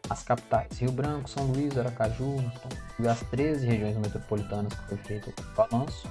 As 0.10 0.24
capitais, 0.24 0.80
Rio 0.80 0.92
Branco, 0.92 1.30
São 1.30 1.48
Luís, 1.48 1.78
Aracaju, 1.78 2.38
então, 2.38 3.12
as 3.12 3.20
13 3.32 3.66
regiões 3.66 3.98
metropolitanas 3.98 4.74
que 4.74 4.88
foi 4.88 4.98
feito 5.00 5.30
o 5.30 5.56
balanço. 5.56 6.08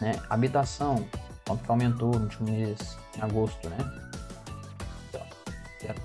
Né? 0.00 0.20
Habitação, 0.30 1.06
quanto 1.46 1.62
que 1.62 1.70
aumentou 1.70 2.14
no 2.14 2.24
último 2.24 2.50
mês, 2.50 2.96
em 3.16 3.20
agosto, 3.20 3.68
né? 3.68 3.78
Então, 5.08 5.22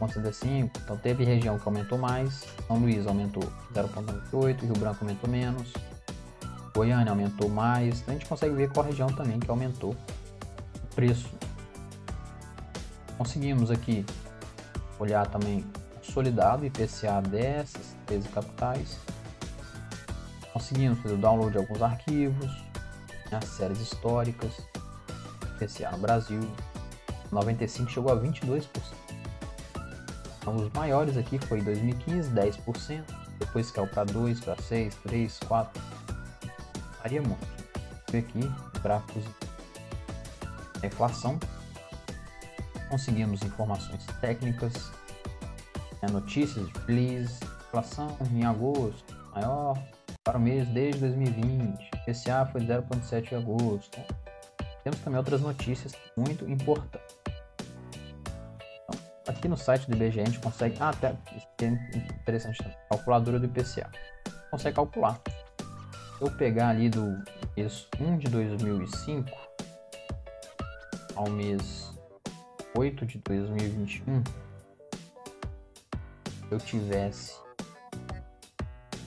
0,65, 0.08 0.72
então 0.84 0.98
teve 0.98 1.24
região 1.24 1.58
que 1.58 1.68
aumentou 1.68 1.98
mais, 1.98 2.46
São 2.68 2.78
Luís 2.78 3.08
aumentou 3.08 3.44
0,98, 3.74 4.62
Rio 4.62 4.74
Branco 4.74 4.98
aumentou 5.02 5.30
menos, 5.30 5.74
Goiânia 6.74 7.12
aumentou 7.12 7.50
mais, 7.50 8.02
então 8.02 8.14
a 8.14 8.18
gente 8.18 8.28
consegue 8.28 8.56
ver 8.56 8.72
qual 8.72 8.86
região 8.86 9.08
também 9.08 9.40
que 9.40 9.50
aumentou 9.50 9.92
o 9.92 10.96
preço. 10.96 11.30
Conseguimos 13.18 13.70
aqui 13.70 14.06
olhar 14.98 15.28
também 15.28 15.66
consolidado 15.96 16.66
IPCA 16.66 17.22
dessas 17.22 17.96
13 18.06 18.30
capitais. 18.30 18.98
Conseguimos 20.54 21.00
fazer 21.00 21.14
o 21.14 21.18
download 21.18 21.52
de 21.52 21.58
alguns 21.58 21.82
arquivos, 21.82 22.52
né, 23.32 23.40
as 23.42 23.50
séries 23.50 23.80
históricas, 23.80 24.54
IPCA 25.60 25.92
no 25.92 25.98
Brasil, 25.98 26.40
95 27.32 27.90
chegou 27.90 28.12
a 28.12 28.16
22%. 28.16 28.66
Então, 30.40 30.56
os 30.56 30.72
maiores 30.72 31.18
aqui 31.18 31.38
foi 31.38 31.60
em 31.60 31.64
2015, 31.64 32.32
10%, 32.32 33.04
depois 33.40 33.70
caiu 33.72 33.88
para 33.88 34.06
2, 34.06 34.40
para 34.40 34.56
6, 34.62 34.96
3, 35.04 35.40
4. 35.40 35.82
Varia 37.02 37.22
muito. 37.22 37.48
Vou 38.12 38.20
aqui 38.20 38.52
gráficos 38.82 39.24
da 40.82 40.88
inflação. 40.88 41.38
Conseguimos 42.90 43.44
informações 43.44 44.06
técnicas, 44.20 44.74
né, 46.02 46.10
notícias 46.12 46.68
de 46.88 47.28
inflação 47.68 48.18
em 48.32 48.46
agosto, 48.46 49.16
maior 49.36 49.78
para 50.24 50.38
o 50.38 50.42
mês 50.42 50.68
desde 50.70 51.02
2020. 51.02 51.90
IPCA 52.08 52.50
foi 52.52 52.62
0,7 52.62 53.32
em 53.32 53.36
agosto 53.36 54.00
temos 54.90 55.00
também 55.00 55.18
outras 55.18 55.42
notícias 55.42 55.94
muito 56.18 56.50
importantes. 56.50 57.16
Então, 58.84 59.00
aqui 59.28 59.48
no 59.48 59.58
site 59.58 59.90
do 59.90 59.96
IBGE 59.96 60.22
a 60.22 60.26
gente 60.26 60.40
consegue. 60.40 60.76
Ah, 60.80 60.90
até 60.90 61.16
isso 61.36 61.48
é 61.62 61.68
interessante 61.68 62.58
também. 62.58 62.78
Calculadora 62.90 63.40
do 63.40 63.46
IPCA. 63.46 63.90
Consegue 64.50 64.76
calcular. 64.76 65.22
Se 66.18 66.26
eu 66.26 66.32
pegar 66.32 66.70
ali 66.70 66.90
do 66.90 67.24
mês 67.56 67.88
1 68.00 68.18
de 68.18 68.30
2005 68.30 69.30
ao 71.16 71.30
mês 71.30 71.94
8 72.76 73.06
de 73.06 73.20
2021, 73.20 74.24
eu 76.52 76.58
tivesse 76.58 77.36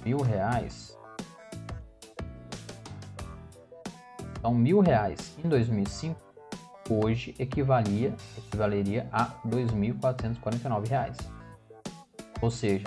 mil 0.05 0.21
reais, 0.21 0.97
Então, 4.43 4.53
mil 4.53 4.81
reais 4.81 5.37
em 5.39 5.49
2005 5.49 6.21
hoje 6.91 7.33
equivalia, 7.39 8.13
equivaleria 8.37 9.09
a 9.13 9.27
2.449 9.47 10.89
reais. 10.89 11.17
Ou 12.41 12.51
seja, 12.51 12.85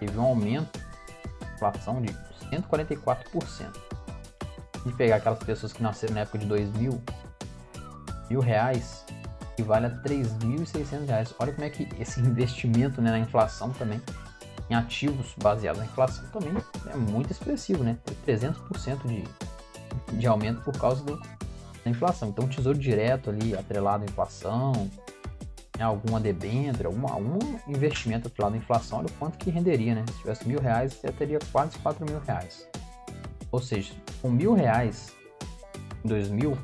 teve 0.00 0.18
um 0.18 0.22
aumento 0.22 0.78
de 0.78 1.54
inflação 1.54 2.00
de 2.00 2.08
144%. 2.50 3.78
E 4.86 4.92
pegar 4.94 5.16
aquelas 5.16 5.38
pessoas 5.40 5.74
que 5.74 5.82
nasceram 5.82 6.14
na 6.14 6.20
época 6.20 6.38
de 6.38 6.46
2000, 6.46 6.98
mil 8.30 8.40
reais 8.40 9.04
equivale 9.52 9.84
a 9.84 9.90
3.600 9.90 11.06
reais. 11.06 11.34
Olha 11.38 11.52
como 11.52 11.66
é 11.66 11.68
que 11.68 11.86
esse 12.00 12.20
investimento 12.24 13.02
né, 13.02 13.10
na 13.10 13.18
inflação 13.18 13.68
também, 13.68 14.00
em 14.70 14.74
ativos 14.74 15.34
baseados 15.36 15.78
na 15.78 15.84
inflação 15.84 16.24
também 16.28 16.54
é 16.90 16.96
muito 16.96 17.30
expressivo, 17.30 17.84
né? 17.84 17.98
300% 18.26 19.06
de 19.06 19.24
de 20.12 20.26
aumento 20.26 20.62
por 20.62 20.76
causa 20.78 21.02
do, 21.04 21.16
da 21.84 21.90
inflação. 21.90 22.28
Então, 22.28 22.48
tesouro 22.48 22.78
direto 22.78 23.30
ali, 23.30 23.54
atrelado 23.54 24.04
à 24.04 24.06
inflação, 24.06 24.72
né, 25.78 25.84
alguma 25.84 26.20
debênture, 26.20 26.86
algum, 26.86 27.06
algum 27.06 27.58
investimento 27.66 28.28
atrelado 28.28 28.54
à 28.54 28.58
inflação, 28.58 28.98
olha 28.98 29.08
o 29.08 29.12
quanto 29.12 29.38
que 29.38 29.50
renderia, 29.50 29.94
né? 29.94 30.04
Se 30.08 30.18
tivesse 30.18 30.48
mil 30.48 30.60
reais, 30.60 30.94
você 30.94 31.10
teria 31.12 31.38
quase 31.52 31.78
quatro 31.78 32.04
mil 32.06 32.20
reais. 32.20 32.68
Ou 33.50 33.60
seja, 33.60 33.92
com 34.20 34.30
mil 34.30 34.54
reais 34.54 35.12
em 36.04 36.08
2000, 36.08 36.56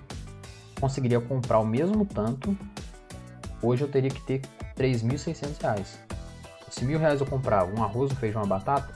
conseguiria 0.80 1.20
comprar 1.20 1.58
o 1.58 1.66
mesmo 1.66 2.04
tanto, 2.04 2.56
hoje 3.62 3.82
eu 3.82 3.88
teria 3.88 4.10
que 4.10 4.22
ter 4.22 4.40
3.600 4.76 5.60
reais. 5.60 5.98
Se 6.70 6.84
mil 6.84 6.98
reais 6.98 7.20
eu 7.20 7.26
comprar 7.26 7.64
um 7.64 7.82
arroz, 7.82 8.12
um 8.12 8.16
feijão, 8.16 8.42
uma 8.42 8.48
batata, 8.48 8.94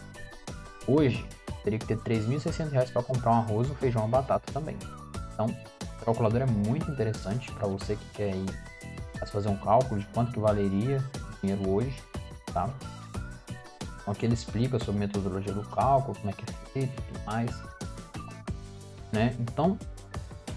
hoje 0.87 1.27
teria 1.65 1.79
que 1.79 1.87
ter 1.87 1.99
3.600 1.99 2.71
reais 2.71 2.91
para 2.91 3.03
comprar 3.03 3.33
um 3.33 3.39
arroz, 3.39 3.71
um 3.71 3.75
feijão, 3.75 4.03
uma 4.03 4.09
batata 4.09 4.53
também. 4.53 4.77
Então, 5.33 5.47
a 6.01 6.05
calculadora 6.05 6.45
é 6.45 6.47
muito 6.47 6.91
interessante 6.91 7.51
para 7.53 7.67
você 7.67 7.97
que 7.97 8.05
quer 8.11 8.37
ir 8.37 8.47
fazer 9.33 9.49
um 9.49 9.57
cálculo 9.57 10.01
de 10.01 10.07
quanto 10.09 10.33
que 10.33 10.39
valeria 10.39 11.03
o 11.15 11.41
dinheiro 11.41 11.71
hoje, 11.71 12.03
tá? 12.53 12.69
Então 14.01 14.13
aqui 14.13 14.27
ele 14.27 14.35
explica 14.35 14.79
sobre 14.79 15.03
a 15.03 15.07
metodologia 15.07 15.53
do 15.53 15.63
cálculo, 15.63 16.15
como 16.19 16.31
é 16.31 16.33
que 16.35 16.45
é 16.45 16.53
feito 16.73 16.93
e 16.93 17.03
tudo 17.03 17.25
mais. 17.25 17.51
né? 19.11 19.35
Então, 19.41 19.79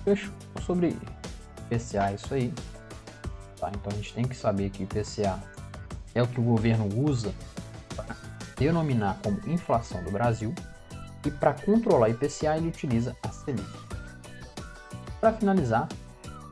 fechou 0.04 0.34
sobre 0.65 0.98
IPCA 1.72 2.12
isso 2.13 2.34
aí. 2.34 2.54
Tá? 3.58 3.70
Então 3.70 3.91
a 3.91 3.96
gente 3.96 4.13
tem 4.13 4.28
que 4.28 4.36
saber 4.36 4.70
que 4.70 4.84
IPCA 4.84 5.41
é 6.13 6.22
o 6.22 6.28
que 6.28 6.39
o 6.39 6.43
governo 6.43 6.88
usa 6.93 7.34
para 7.96 8.15
denominar 8.58 9.17
como 9.24 9.39
inflação 9.48 10.04
do 10.04 10.12
Brasil 10.12 10.54
e 11.25 11.32
para 11.32 11.53
controlar 11.53 12.10
IPCA 12.10 12.58
ele 12.58 12.69
utiliza 12.69 13.15
a 13.23 13.30
Selic. 13.30 13.67
Para 15.19 15.34
finalizar 15.34 15.88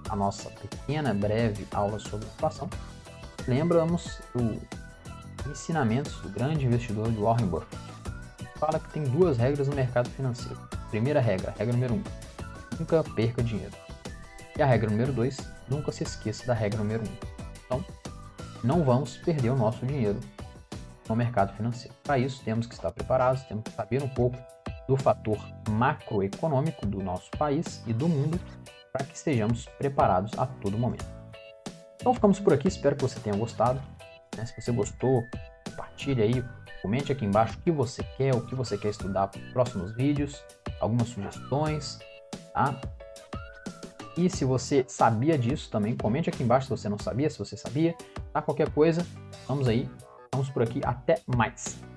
a 0.10 0.16
nossa 0.16 0.50
pequena, 0.50 1.14
breve 1.14 1.68
aula 1.72 2.00
sobre 2.00 2.26
inflação, 2.26 2.70
lembramos 3.48 4.20
do 4.34 4.60
ensinamentos 5.50 6.20
do 6.22 6.30
grande 6.30 6.66
investidor 6.66 7.12
de 7.12 7.18
Warren 7.18 7.48
Buffett. 7.48 7.78
Fala 8.56 8.80
que 8.80 8.90
tem 8.92 9.04
duas 9.04 9.38
regras 9.38 9.68
no 9.68 9.76
mercado 9.76 10.10
financeiro. 10.10 10.58
Primeira 10.90 11.20
regra, 11.20 11.54
regra 11.58 11.74
número 11.74 11.94
1, 11.94 11.98
um, 11.98 12.04
nunca 12.80 13.04
perca 13.04 13.44
dinheiro. 13.44 13.74
E 14.58 14.62
a 14.62 14.66
regra 14.66 14.90
número 14.90 15.12
2, 15.14 15.38
nunca 15.70 15.92
se 15.92 16.04
esqueça 16.04 16.46
da 16.48 16.54
regra 16.54 16.80
número 16.80 17.04
1. 17.04 17.06
Um. 17.06 17.10
Então, 17.66 17.86
não 18.64 18.84
vamos 18.84 19.18
perder 19.18 19.50
o 19.50 19.56
nosso 19.56 19.86
dinheiro 19.86 20.20
no 21.08 21.16
mercado 21.16 21.56
financeiro. 21.56 21.94
Para 22.04 22.18
isso, 22.18 22.42
temos 22.44 22.66
que 22.66 22.74
estar 22.74 22.92
preparados, 22.92 23.44
temos 23.44 23.64
que 23.64 23.72
saber 23.72 24.02
um 24.02 24.10
pouco 24.10 24.38
do 24.88 24.96
fator 24.98 25.38
macroeconômico 25.70 26.86
do 26.86 27.02
nosso 27.02 27.30
país 27.32 27.84
e 27.88 27.94
do 27.94 28.08
mundo 28.08 28.40
para 28.92 29.06
que 29.06 29.16
estejamos 29.16 29.66
preparados 29.78 30.38
a 30.38 30.46
todo 30.46 30.78
momento. 30.78 31.06
Então 31.96 32.14
ficamos 32.14 32.40
por 32.40 32.54
aqui, 32.54 32.68
espero 32.68 32.96
que 32.96 33.02
você 33.02 33.20
tenha 33.20 33.36
gostado. 33.36 33.82
Né? 34.38 34.46
Se 34.46 34.62
você 34.62 34.72
gostou, 34.72 35.24
compartilhe 35.68 36.22
aí, 36.22 36.46
comente 36.82 37.12
aqui 37.12 37.26
embaixo 37.26 37.58
o 37.58 37.62
que 37.62 37.72
você 37.72 38.04
quer, 38.16 38.36
o 38.36 38.46
que 38.46 38.54
você 38.54 38.78
quer 38.78 38.90
estudar 38.90 39.28
para 39.28 39.42
os 39.42 39.52
próximos 39.52 39.96
vídeos, 39.96 40.44
algumas 40.80 41.10
sugestões, 41.10 42.00
tá? 42.54 42.80
E 44.18 44.30
se 44.30 44.46
você 44.46 44.86
sabia 44.88 45.38
disso 45.38 45.70
também, 45.70 45.96
comente 45.98 46.30
aqui 46.30 46.44
embaixo 46.44 46.68
se 46.68 46.72
você 46.72 46.88
não 46.88 46.98
sabia, 46.98 47.30
se 47.30 47.38
você 47.38 47.58
sabia, 47.58 47.96
tá? 48.32 48.42
Qualquer 48.42 48.70
coisa, 48.70 49.06
vamos 49.48 49.68
aí, 49.68 49.90
vamos 50.32 50.50
por 50.50 50.64
aqui, 50.64 50.80
até 50.86 51.20
mais! 51.36 51.95